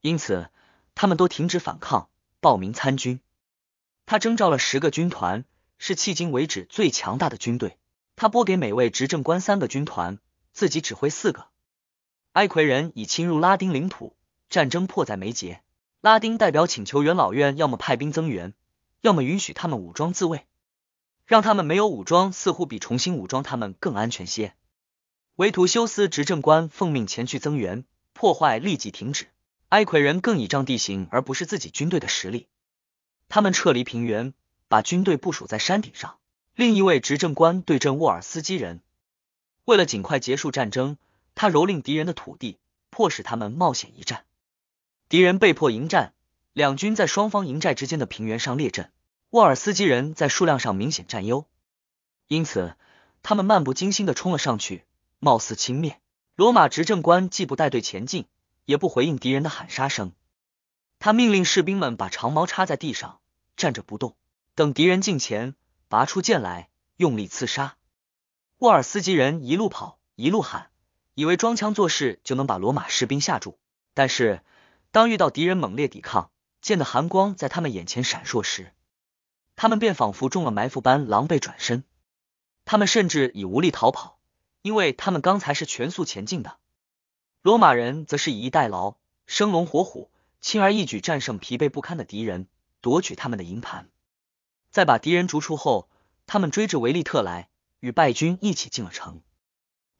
[0.00, 0.48] 因此，
[0.94, 2.08] 他们都停止反抗，
[2.38, 3.18] 报名参军。
[4.06, 5.44] 他征召了十个军团，
[5.76, 7.78] 是迄今为止最强大的军队。
[8.14, 10.20] 他拨给每位执政官三个军团，
[10.52, 11.48] 自己指挥四个。
[12.34, 14.14] 埃奎人已侵入拉丁领土。
[14.50, 15.62] 战争迫在眉睫，
[16.00, 18.52] 拉丁代表请求元老院要么派兵增援，
[19.00, 20.44] 要么允许他们武装自卫。
[21.24, 24.54] 让他们没有武装，似乎比重新武装他们更安全些。
[25.36, 29.28] 维图修斯执政官奉命前去增援，破坏立即停止。
[29.68, 32.48] 埃奎人更倚仗地形而不是自己军队的实力，
[33.28, 34.34] 他们撤离平原，
[34.66, 36.18] 把军队部署在山顶上。
[36.56, 38.82] 另一位执政官对阵沃尔斯基人，
[39.64, 40.96] 为了尽快结束战争，
[41.36, 42.58] 他蹂躏敌人的土地，
[42.90, 44.24] 迫使他们冒险一战。
[45.10, 46.14] 敌人被迫迎战，
[46.52, 48.92] 两军在双方营寨之间的平原上列阵。
[49.30, 51.48] 沃尔斯基人在数量上明显占优，
[52.28, 52.76] 因此
[53.24, 54.84] 他们漫不经心的冲了上去，
[55.18, 55.96] 貌似轻蔑。
[56.36, 58.26] 罗马执政官既不带队前进，
[58.66, 60.12] 也不回应敌人的喊杀声。
[61.00, 63.18] 他命令士兵们把长矛插在地上，
[63.56, 64.14] 站着不动，
[64.54, 65.56] 等敌人近前，
[65.88, 67.76] 拔出剑来，用力刺杀。
[68.58, 70.70] 沃尔斯基人一路跑，一路喊，
[71.14, 73.58] 以为装腔作势就能把罗马士兵吓住，
[73.92, 74.44] 但是。
[74.92, 76.30] 当遇到敌人猛烈抵抗
[76.60, 78.74] 剑的寒光在他们眼前闪烁时
[79.54, 81.84] 他们便仿佛中了埋伏般狼狈转身。
[82.64, 84.18] 他们甚至已无力逃跑
[84.62, 86.58] 因为他们刚才是全速前进的。
[87.42, 90.10] 罗马人则是以逸待劳生龙活虎
[90.40, 92.48] 轻而易举战胜疲惫不堪的敌人
[92.80, 93.88] 夺取他们的营盘。
[94.70, 95.88] 在把敌人逐出后
[96.26, 99.22] 他们追至维利特莱与败军一起进了城。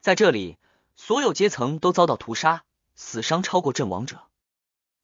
[0.00, 0.58] 在这里
[0.96, 2.64] 所有阶层都遭到屠杀
[2.94, 4.29] 死伤超过阵亡者。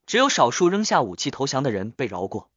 [0.06, 2.48] 只有少数扔下武器投降的人被饶过。